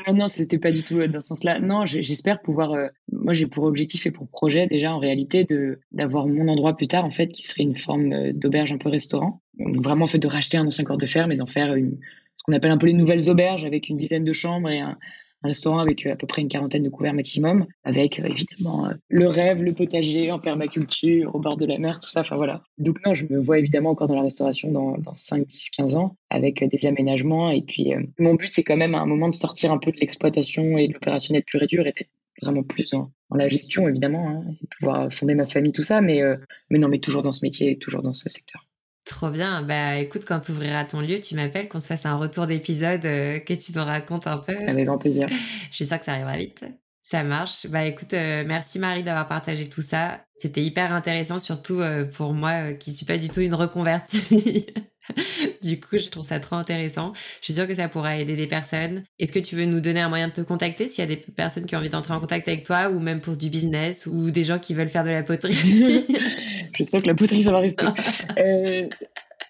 Non, 0.06 0.14
non, 0.14 0.28
c'était 0.28 0.60
pas 0.60 0.70
du 0.70 0.84
tout 0.84 1.00
euh, 1.00 1.08
dans 1.08 1.20
ce 1.20 1.28
sens-là. 1.28 1.58
Non, 1.58 1.84
j'espère 1.84 2.40
pouvoir. 2.42 2.72
Euh, 2.74 2.86
moi, 3.10 3.32
j'ai 3.32 3.46
pour 3.46 3.64
objectif 3.64 4.06
et 4.06 4.12
pour 4.12 4.28
projet 4.28 4.68
déjà 4.68 4.94
en 4.94 5.00
réalité 5.00 5.42
de 5.42 5.80
d'avoir 5.90 6.28
mon 6.28 6.46
endroit 6.46 6.76
plus 6.76 6.86
tard 6.86 7.04
en 7.04 7.10
fait 7.10 7.28
qui 7.28 7.42
serait 7.42 7.64
une 7.64 7.76
forme 7.76 8.12
euh, 8.12 8.32
d'auberge 8.32 8.72
un 8.72 8.78
peu 8.78 8.90
restaurant. 8.90 9.42
vraiment 9.58 10.04
en 10.04 10.08
fait 10.08 10.18
de 10.18 10.28
racheter 10.28 10.58
un 10.58 10.66
ancien 10.66 10.84
corps 10.84 10.98
de 10.98 11.06
ferme 11.06 11.32
et 11.32 11.36
d'en 11.36 11.46
faire 11.46 11.74
une 11.74 11.98
ce 12.36 12.44
qu'on 12.44 12.52
appelle 12.52 12.70
un 12.70 12.78
peu 12.78 12.86
les 12.86 12.92
nouvelles 12.92 13.30
auberges 13.30 13.64
avec 13.64 13.88
une 13.88 13.96
dizaine 13.96 14.24
de 14.24 14.32
chambres 14.32 14.70
et 14.70 14.80
un, 14.80 14.96
un 15.44 15.48
restaurant 15.48 15.78
avec 15.78 16.06
euh, 16.06 16.12
à 16.12 16.16
peu 16.16 16.26
près 16.26 16.42
une 16.42 16.48
quarantaine 16.48 16.82
de 16.82 16.88
couverts 16.88 17.14
maximum, 17.14 17.66
avec 17.84 18.18
euh, 18.18 18.24
évidemment 18.26 18.86
euh, 18.86 18.94
le 19.08 19.28
rêve, 19.28 19.62
le 19.62 19.72
potager 19.72 20.32
en 20.32 20.38
permaculture, 20.38 21.34
au 21.34 21.38
bord 21.38 21.56
de 21.56 21.66
la 21.66 21.78
mer, 21.78 22.00
tout 22.00 22.08
ça. 22.08 22.20
Enfin 22.20 22.36
voilà. 22.36 22.62
Donc 22.78 23.04
non, 23.06 23.14
je 23.14 23.26
me 23.30 23.38
vois 23.38 23.58
évidemment 23.58 23.90
encore 23.90 24.08
dans 24.08 24.16
la 24.16 24.22
restauration 24.22 24.72
dans, 24.72 24.96
dans 24.98 25.14
5, 25.14 25.46
10, 25.46 25.70
15 25.70 25.96
ans, 25.96 26.16
avec 26.30 26.64
des 26.64 26.86
aménagements. 26.86 27.50
Et 27.50 27.62
puis 27.62 27.92
mon 28.18 28.34
but, 28.34 28.50
c'est 28.50 28.64
quand 28.64 28.76
même 28.76 28.94
à 28.94 29.00
un 29.00 29.06
moment 29.06 29.28
de 29.28 29.34
sortir 29.34 29.72
un 29.72 29.78
peu 29.78 29.92
de 29.92 29.98
l'exploitation 29.98 30.78
et 30.78 30.88
de 30.88 30.94
l'opérationnel 30.94 31.44
pur 31.44 31.62
et 31.62 31.66
dur 31.66 31.86
et 31.86 31.94
vraiment 32.42 32.62
plus 32.62 32.90
dans, 32.90 33.10
la 33.34 33.48
gestion 33.48 33.88
évidemment, 33.88 34.28
hein, 34.28 34.44
et 34.62 34.66
pouvoir 34.78 35.12
fonder 35.12 35.34
ma 35.34 35.46
famille, 35.46 35.72
tout 35.72 35.82
ça. 35.82 36.00
Mais, 36.00 36.22
mais 36.70 36.78
non, 36.78 36.88
mais 36.88 36.98
toujours 36.98 37.22
dans 37.22 37.32
ce 37.32 37.44
métier, 37.44 37.78
toujours 37.78 38.02
dans 38.02 38.14
ce 38.14 38.28
secteur. 38.28 38.64
Trop 39.04 39.28
bien. 39.28 39.62
Bah 39.62 39.98
écoute, 39.98 40.24
quand 40.26 40.40
tu 40.40 40.52
ouvriras 40.52 40.84
ton 40.84 41.00
lieu, 41.00 41.20
tu 41.20 41.34
m'appelles, 41.34 41.68
qu'on 41.68 41.80
se 41.80 41.88
fasse 41.88 42.06
un 42.06 42.16
retour 42.16 42.46
d'épisode, 42.46 43.04
euh, 43.04 43.38
que 43.38 43.52
tu 43.52 43.72
nous 43.74 43.84
racontes 43.84 44.26
un 44.26 44.38
peu. 44.38 44.56
Avec 44.66 44.86
grand 44.86 44.98
plaisir. 44.98 45.26
Je 45.70 45.76
suis 45.76 45.86
sûre 45.86 45.98
que 45.98 46.06
ça 46.06 46.12
arrivera 46.12 46.38
vite. 46.38 46.64
Ça 47.02 47.22
marche. 47.22 47.66
Bah 47.66 47.84
écoute, 47.84 48.14
euh, 48.14 48.44
merci 48.46 48.78
Marie 48.78 49.02
d'avoir 49.02 49.28
partagé 49.28 49.68
tout 49.68 49.82
ça. 49.82 50.24
C'était 50.34 50.62
hyper 50.62 50.90
intéressant, 50.94 51.38
surtout 51.38 51.80
euh, 51.80 52.06
pour 52.06 52.32
moi 52.32 52.72
qui 52.72 52.92
suis 52.92 53.04
pas 53.04 53.18
du 53.18 53.28
tout 53.28 53.40
une 53.40 53.52
reconvertie. 53.52 54.64
du 55.62 55.78
coup, 55.80 55.98
je 55.98 56.08
trouve 56.08 56.24
ça 56.24 56.40
trop 56.40 56.56
intéressant. 56.56 57.12
Je 57.40 57.44
suis 57.44 57.52
sûre 57.52 57.68
que 57.68 57.74
ça 57.74 57.88
pourra 57.88 58.16
aider 58.16 58.36
des 58.36 58.46
personnes. 58.46 59.04
Est-ce 59.18 59.32
que 59.32 59.38
tu 59.38 59.54
veux 59.54 59.66
nous 59.66 59.82
donner 59.82 60.00
un 60.00 60.08
moyen 60.08 60.28
de 60.28 60.32
te 60.32 60.40
contacter 60.40 60.88
s'il 60.88 61.04
y 61.06 61.12
a 61.12 61.14
des 61.14 61.18
personnes 61.18 61.66
qui 61.66 61.76
ont 61.76 61.78
envie 61.78 61.90
d'entrer 61.90 62.14
en 62.14 62.20
contact 62.20 62.48
avec 62.48 62.64
toi 62.64 62.88
ou 62.88 63.00
même 63.00 63.20
pour 63.20 63.36
du 63.36 63.50
business 63.50 64.06
ou 64.06 64.30
des 64.30 64.44
gens 64.44 64.58
qui 64.58 64.72
veulent 64.72 64.88
faire 64.88 65.04
de 65.04 65.10
la 65.10 65.22
poterie? 65.22 66.06
Je 66.74 66.84
sais 66.84 67.00
que 67.00 67.06
la 67.06 67.14
poterie, 67.14 67.42
ça 67.42 67.52
va 67.52 67.60
rester. 67.60 67.86
euh, 68.38 68.88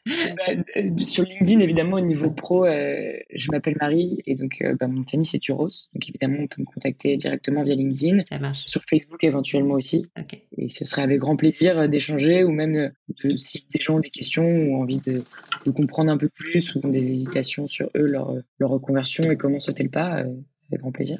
bah, 0.06 0.52
euh, 0.76 0.98
sur 0.98 1.24
LinkedIn, 1.24 1.60
évidemment, 1.60 1.96
au 1.96 2.00
niveau 2.00 2.30
pro, 2.30 2.66
euh, 2.66 3.12
je 3.34 3.50
m'appelle 3.50 3.76
Marie 3.80 4.22
et 4.26 4.34
donc 4.34 4.58
euh, 4.60 4.76
bah, 4.78 4.86
mon 4.86 5.02
famille 5.04 5.24
c'est 5.24 5.38
Turos. 5.38 5.68
Donc 5.94 6.08
évidemment, 6.08 6.38
on 6.40 6.46
peut 6.46 6.60
me 6.60 6.66
contacter 6.66 7.16
directement 7.16 7.62
via 7.62 7.74
LinkedIn. 7.74 8.22
Ça 8.22 8.38
marche. 8.38 8.66
Sur 8.66 8.82
Facebook 8.82 9.24
éventuellement 9.24 9.74
aussi. 9.74 10.04
Et 10.58 10.68
ce 10.68 10.84
serait 10.84 11.02
avec 11.02 11.20
grand 11.20 11.36
plaisir 11.36 11.88
d'échanger 11.88 12.44
ou 12.44 12.50
même 12.50 12.92
de, 13.24 13.36
si 13.36 13.66
des 13.72 13.80
gens 13.80 13.96
ont 13.96 14.00
des 14.00 14.10
questions 14.10 14.46
ou 14.46 14.82
envie 14.82 15.00
de, 15.00 15.24
de, 15.64 15.70
comprendre 15.70 16.10
un 16.10 16.18
peu 16.18 16.28
plus 16.28 16.74
ou 16.74 16.80
ont 16.84 16.90
des 16.90 17.10
hésitations 17.10 17.66
sur 17.66 17.88
eux, 17.96 18.06
leur, 18.06 18.34
leur 18.58 18.70
reconversion 18.70 19.30
et 19.30 19.36
comment 19.36 19.60
sauter 19.60 19.84
le 19.84 19.90
pas 19.90 20.24
grand 20.78 20.92
plaisir. 20.92 21.18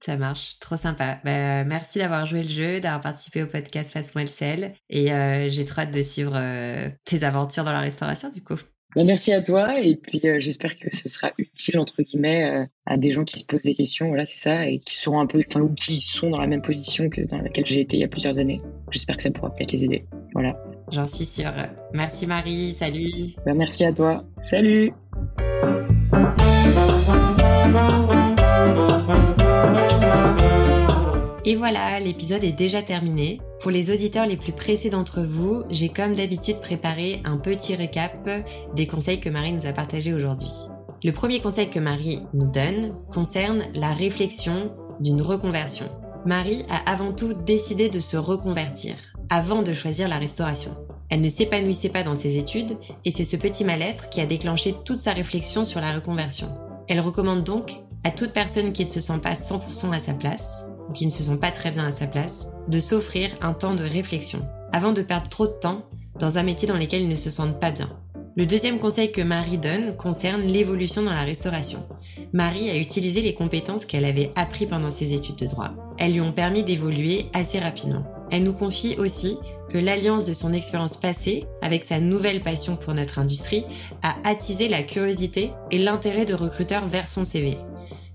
Ça 0.00 0.16
marche, 0.16 0.58
trop 0.58 0.76
sympa. 0.76 1.20
Bah, 1.24 1.64
merci 1.64 2.00
d'avoir 2.00 2.26
joué 2.26 2.42
le 2.42 2.48
jeu, 2.48 2.80
d'avoir 2.80 3.00
participé 3.00 3.42
au 3.42 3.46
podcast 3.46 3.92
Passe-moi 3.92 4.22
le 4.22 4.28
sel. 4.28 4.74
Et 4.90 5.12
euh, 5.12 5.48
j'ai 5.48 5.64
trop 5.64 5.82
hâte 5.82 5.94
de 5.94 6.02
suivre 6.02 6.34
euh, 6.34 6.88
tes 7.04 7.22
aventures 7.22 7.62
dans 7.62 7.72
la 7.72 7.78
restauration, 7.78 8.30
du 8.30 8.42
coup. 8.42 8.56
Bah, 8.96 9.04
merci 9.04 9.32
à 9.32 9.40
toi 9.40 9.80
et 9.80 9.96
puis 9.96 10.20
euh, 10.24 10.38
j'espère 10.38 10.76
que 10.76 10.94
ce 10.94 11.08
sera 11.08 11.30
utile 11.38 11.78
entre 11.78 12.02
guillemets 12.02 12.68
à 12.84 12.98
des 12.98 13.14
gens 13.14 13.24
qui 13.24 13.38
se 13.38 13.46
posent 13.46 13.62
des 13.62 13.74
questions, 13.74 14.08
voilà 14.08 14.26
c'est 14.26 14.40
ça, 14.40 14.66
et 14.66 14.80
qui 14.80 14.98
seront 14.98 15.18
un 15.18 15.26
peu, 15.26 15.42
enfin 15.48 15.62
ou 15.62 15.72
qui 15.72 16.02
sont 16.02 16.28
dans 16.28 16.38
la 16.38 16.46
même 16.46 16.60
position 16.60 17.08
que 17.08 17.22
dans 17.22 17.38
laquelle 17.38 17.64
j'ai 17.64 17.80
été 17.80 17.96
il 17.96 18.00
y 18.00 18.04
a 18.04 18.08
plusieurs 18.08 18.38
années. 18.38 18.60
J'espère 18.90 19.16
que 19.16 19.22
ça 19.22 19.30
pourra 19.30 19.54
peut-être 19.54 19.72
les 19.72 19.86
aider. 19.86 20.04
Voilà. 20.34 20.54
j'en 20.90 21.06
suis 21.06 21.24
sûre. 21.24 21.52
Merci 21.94 22.26
Marie, 22.26 22.74
salut. 22.74 23.34
Ben, 23.46 23.54
merci 23.54 23.86
à 23.86 23.94
toi. 23.94 24.26
Salut. 24.42 24.92
Et 31.44 31.56
voilà, 31.56 31.98
l'épisode 32.00 32.44
est 32.44 32.52
déjà 32.52 32.82
terminé. 32.82 33.40
Pour 33.60 33.70
les 33.70 33.90
auditeurs 33.90 34.26
les 34.26 34.36
plus 34.36 34.52
pressés 34.52 34.90
d'entre 34.90 35.22
vous, 35.22 35.64
j'ai 35.70 35.88
comme 35.88 36.14
d'habitude 36.14 36.60
préparé 36.60 37.20
un 37.24 37.36
petit 37.36 37.74
récap 37.74 38.28
des 38.74 38.86
conseils 38.86 39.20
que 39.20 39.28
Marie 39.28 39.52
nous 39.52 39.66
a 39.66 39.72
partagés 39.72 40.14
aujourd'hui. 40.14 40.52
Le 41.04 41.12
premier 41.12 41.40
conseil 41.40 41.68
que 41.68 41.80
Marie 41.80 42.22
nous 42.32 42.46
donne 42.46 42.94
concerne 43.12 43.64
la 43.74 43.92
réflexion 43.92 44.72
d'une 45.00 45.20
reconversion. 45.20 45.86
Marie 46.24 46.64
a 46.70 46.90
avant 46.90 47.12
tout 47.12 47.34
décidé 47.34 47.88
de 47.88 47.98
se 47.98 48.16
reconvertir 48.16 48.94
avant 49.28 49.62
de 49.62 49.72
choisir 49.72 50.08
la 50.08 50.18
restauration. 50.18 50.76
Elle 51.08 51.22
ne 51.22 51.28
s'épanouissait 51.28 51.88
pas 51.88 52.02
dans 52.02 52.14
ses 52.14 52.38
études 52.38 52.76
et 53.04 53.10
c'est 53.10 53.24
ce 53.24 53.36
petit 53.36 53.64
mal-être 53.64 54.10
qui 54.10 54.20
a 54.20 54.26
déclenché 54.26 54.74
toute 54.84 55.00
sa 55.00 55.12
réflexion 55.12 55.64
sur 55.64 55.80
la 55.80 55.92
reconversion. 55.92 56.48
Elle 56.86 57.00
recommande 57.00 57.42
donc 57.42 57.78
à 58.04 58.10
toute 58.10 58.32
personne 58.32 58.72
qui 58.72 58.84
ne 58.84 58.90
se 58.90 59.00
sent 59.00 59.18
pas 59.22 59.34
100% 59.34 59.92
à 59.92 60.00
sa 60.00 60.14
place 60.14 60.64
ou 60.88 60.92
qui 60.92 61.06
ne 61.06 61.10
se 61.10 61.22
sent 61.22 61.36
pas 61.36 61.50
très 61.50 61.70
bien 61.70 61.86
à 61.86 61.92
sa 61.92 62.06
place 62.06 62.48
de 62.68 62.80
s'offrir 62.80 63.30
un 63.40 63.52
temps 63.52 63.74
de 63.74 63.84
réflexion 63.84 64.46
avant 64.72 64.92
de 64.92 65.02
perdre 65.02 65.28
trop 65.28 65.46
de 65.46 65.52
temps 65.52 65.82
dans 66.18 66.38
un 66.38 66.42
métier 66.42 66.68
dans 66.68 66.76
lequel 66.76 67.02
ils 67.02 67.08
ne 67.08 67.14
se 67.14 67.30
sentent 67.30 67.60
pas 67.60 67.70
bien. 67.70 67.90
Le 68.34 68.46
deuxième 68.46 68.78
conseil 68.78 69.12
que 69.12 69.20
Marie 69.20 69.58
donne 69.58 69.94
concerne 69.96 70.40
l'évolution 70.42 71.02
dans 71.02 71.12
la 71.12 71.24
restauration. 71.24 71.86
Marie 72.32 72.70
a 72.70 72.78
utilisé 72.78 73.20
les 73.20 73.34
compétences 73.34 73.84
qu'elle 73.84 74.06
avait 74.06 74.32
apprises 74.36 74.68
pendant 74.68 74.90
ses 74.90 75.12
études 75.12 75.36
de 75.36 75.46
droit. 75.46 75.72
Elles 75.98 76.14
lui 76.14 76.22
ont 76.22 76.32
permis 76.32 76.62
d'évoluer 76.62 77.26
assez 77.34 77.58
rapidement. 77.58 78.04
Elle 78.30 78.44
nous 78.44 78.54
confie 78.54 78.96
aussi 78.98 79.36
que 79.68 79.76
l'alliance 79.76 80.24
de 80.24 80.32
son 80.32 80.54
expérience 80.54 80.96
passée 80.96 81.44
avec 81.60 81.84
sa 81.84 82.00
nouvelle 82.00 82.40
passion 82.40 82.76
pour 82.76 82.94
notre 82.94 83.18
industrie 83.18 83.66
a 84.02 84.14
attisé 84.24 84.68
la 84.68 84.82
curiosité 84.82 85.50
et 85.70 85.76
l'intérêt 85.76 86.24
de 86.24 86.32
recruteurs 86.32 86.86
vers 86.86 87.08
son 87.08 87.24
CV. 87.24 87.58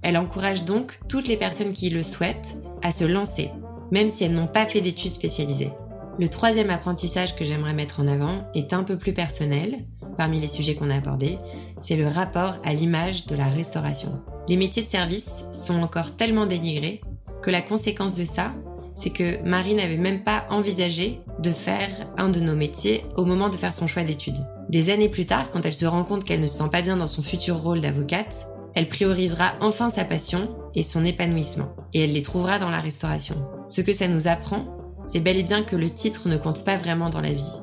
Elle 0.02 0.18
encourage 0.18 0.64
donc 0.64 1.00
toutes 1.08 1.28
les 1.28 1.38
personnes 1.38 1.74
qui 1.74 1.90
le 1.90 2.04
souhaitent 2.04 2.58
à 2.84 2.92
se 2.92 3.06
lancer, 3.06 3.52
même 3.92 4.10
si 4.10 4.24
elles 4.24 4.34
n'ont 4.34 4.48
pas 4.48 4.66
fait 4.66 4.82
d'études 4.82 5.14
spécialisées. 5.14 5.72
Le 6.20 6.28
troisième 6.28 6.70
apprentissage 6.70 7.36
que 7.36 7.46
j'aimerais 7.46 7.74
mettre 7.74 8.00
en 8.00 8.08
avant 8.08 8.50
est 8.56 8.74
un 8.74 8.84
peu 8.84 8.98
plus 8.98 9.14
personnel 9.14 9.86
parmi 10.18 10.40
les 10.40 10.48
sujets 10.48 10.76
qu'on 10.76 10.90
a 10.90 10.96
abordés, 10.96 11.38
c'est 11.80 11.96
le 11.96 12.08
rapport 12.08 12.56
à 12.64 12.74
l'image 12.74 13.26
de 13.28 13.36
la 13.36 13.48
restauration. 13.48 14.22
Les 14.50 14.58
métiers 14.58 14.84
de 14.84 14.88
service 14.88 15.46
sont 15.52 15.82
encore 15.82 16.16
tellement 16.16 16.46
dénigrés 16.46 17.02
que 17.42 17.52
la 17.52 17.62
conséquence 17.62 18.16
de 18.16 18.26
ça, 18.26 18.54
c'est 18.96 19.12
que 19.12 19.42
Marie 19.48 19.76
n'avait 19.76 19.98
même 19.98 20.24
pas 20.24 20.46
envisagé 20.50 21.22
de 21.40 21.52
faire 21.52 21.90
un 22.18 22.30
de 22.30 22.40
nos 22.40 22.56
métiers 22.56 23.04
au 23.16 23.26
moment 23.26 23.50
de 23.50 23.56
faire 23.56 23.74
son 23.74 23.86
choix 23.86 24.04
d'études. 24.04 24.44
Des 24.70 24.90
années 24.90 25.10
plus 25.10 25.28
tard, 25.28 25.52
quand 25.52 25.66
elle 25.66 25.74
se 25.74 25.86
rend 25.86 26.04
compte 26.04 26.24
qu'elle 26.24 26.42
ne 26.42 26.48
se 26.48 26.58
sent 26.58 26.70
pas 26.72 26.82
bien 26.82 26.98
dans 26.98 27.08
son 27.08 27.22
futur 27.22 27.58
rôle 27.58 27.80
d'avocate, 27.80 28.48
elle 28.78 28.88
priorisera 28.88 29.54
enfin 29.60 29.90
sa 29.90 30.06
passion 30.06 30.56
et 30.76 30.84
son 30.84 31.04
épanouissement, 31.04 31.76
et 31.96 32.04
elle 32.04 32.14
les 32.14 32.22
trouvera 32.22 32.60
dans 32.60 32.70
la 32.70 32.80
restauration. 32.80 33.36
Ce 33.68 33.82
que 33.82 33.92
ça 33.92 34.08
nous 34.08 34.28
apprend, 34.28 34.68
c'est 35.04 35.20
bel 35.20 35.38
et 35.38 35.44
bien 35.44 35.64
que 35.64 35.76
le 35.76 35.90
titre 35.90 36.30
ne 36.30 36.38
compte 36.38 36.64
pas 36.64 36.76
vraiment 36.76 37.10
dans 37.10 37.20
la 37.20 37.34
vie, 37.34 37.54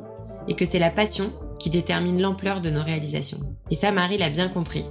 et 0.49 0.55
que 0.55 0.65
c'est 0.65 0.81
la 0.81 0.91
passion 0.91 1.33
qui 1.61 1.71
détermine 1.71 2.21
l'ampleur 2.21 2.61
de 2.61 2.69
nos 2.69 2.83
réalisations. 2.83 3.39
Et 3.71 3.77
ça, 3.77 3.93
Marie 3.93 4.19
l'a 4.19 4.29
bien 4.29 4.49
compris. 4.49 4.85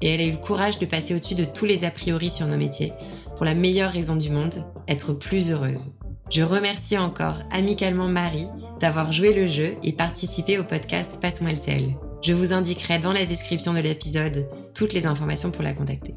Et 0.00 0.10
elle 0.10 0.20
a 0.20 0.24
eu 0.24 0.30
le 0.30 0.36
courage 0.36 0.78
de 0.78 0.86
passer 0.86 1.12
au-dessus 1.12 1.34
de 1.34 1.44
tous 1.44 1.64
les 1.64 1.82
a 1.82 1.90
priori 1.90 2.30
sur 2.30 2.46
nos 2.46 2.56
métiers, 2.56 2.92
pour 3.34 3.44
la 3.44 3.56
meilleure 3.56 3.90
raison 3.90 4.14
du 4.14 4.30
monde, 4.30 4.64
être 4.86 5.12
plus 5.12 5.50
heureuse. 5.50 5.94
Je 6.30 6.42
remercie 6.42 6.98
encore 6.98 7.38
amicalement 7.50 8.06
Marie 8.06 8.46
d'avoir 8.78 9.10
joué 9.10 9.32
le 9.32 9.48
jeu 9.48 9.74
et 9.82 9.92
participé 9.92 10.56
au 10.56 10.62
podcast 10.62 11.18
Passe-moi 11.20 11.50
le 11.50 11.58
sel. 11.58 11.96
Je 12.22 12.32
vous 12.32 12.52
indiquerai 12.52 13.00
dans 13.00 13.12
la 13.12 13.26
description 13.26 13.74
de 13.74 13.80
l'épisode 13.80 14.46
toutes 14.74 14.92
les 14.92 15.06
informations 15.06 15.50
pour 15.50 15.62
la 15.62 15.72
contacter. 15.72 16.14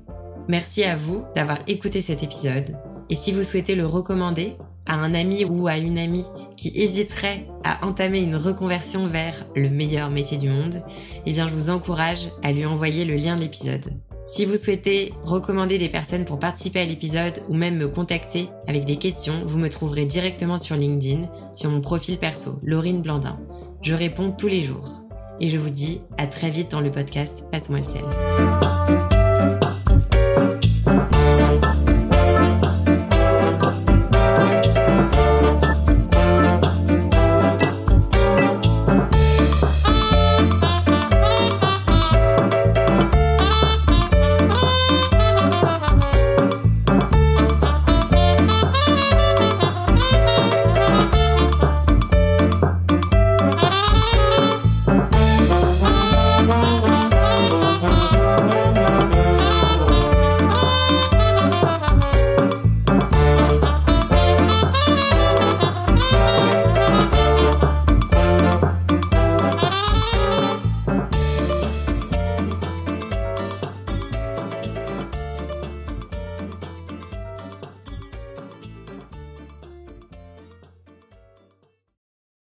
Merci 0.48 0.84
à 0.84 0.96
vous 0.96 1.24
d'avoir 1.36 1.60
écouté 1.68 2.02
cet 2.02 2.24
épisode. 2.24 2.78
Et 3.10 3.16
si 3.16 3.32
vous 3.32 3.44
souhaitez 3.44 3.76
le 3.76 3.86
recommander 3.86 4.56
à 4.86 4.96
un 4.96 5.14
ami 5.14 5.46
ou 5.46 5.68
à 5.68 5.78
une 5.78 5.98
amie 5.98 6.26
qui 6.56 6.72
hésiterait 6.76 7.48
à 7.64 7.86
entamer 7.86 8.20
une 8.20 8.36
reconversion 8.36 9.08
vers 9.08 9.46
le 9.56 9.70
meilleur 9.70 10.10
métier 10.10 10.38
du 10.38 10.50
monde, 10.50 10.82
eh 11.26 11.32
bien 11.32 11.48
je 11.48 11.54
vous 11.54 11.70
encourage 11.70 12.30
à 12.44 12.52
lui 12.52 12.66
envoyer 12.66 13.06
le 13.06 13.16
lien 13.16 13.36
de 13.36 13.42
l'épisode. 13.42 13.94
Si 14.26 14.44
vous 14.44 14.58
souhaitez 14.58 15.14
recommander 15.24 15.78
des 15.78 15.88
personnes 15.88 16.26
pour 16.26 16.38
participer 16.38 16.82
à 16.82 16.86
l'épisode 16.86 17.42
ou 17.48 17.54
même 17.54 17.78
me 17.78 17.88
contacter 17.88 18.50
avec 18.68 18.84
des 18.84 18.98
questions, 18.98 19.44
vous 19.46 19.58
me 19.58 19.70
trouverez 19.70 20.06
directement 20.06 20.58
sur 20.58 20.76
LinkedIn, 20.76 21.30
sur 21.54 21.70
mon 21.70 21.80
profil 21.80 22.18
perso, 22.18 22.60
Laurine 22.64 23.02
Blandin. 23.02 23.40
Je 23.82 23.94
réponds 23.94 24.32
tous 24.32 24.48
les 24.48 24.64
jours. 24.64 25.07
Et 25.40 25.50
je 25.50 25.58
vous 25.58 25.70
dis 25.70 26.02
à 26.18 26.28
très 26.28 26.50
vite 26.50 26.72
dans 26.72 26.82
le 26.82 26.92
podcast 26.92 27.46
Passe-moi 27.52 27.80
le 27.80 27.86
sel. 27.86 28.77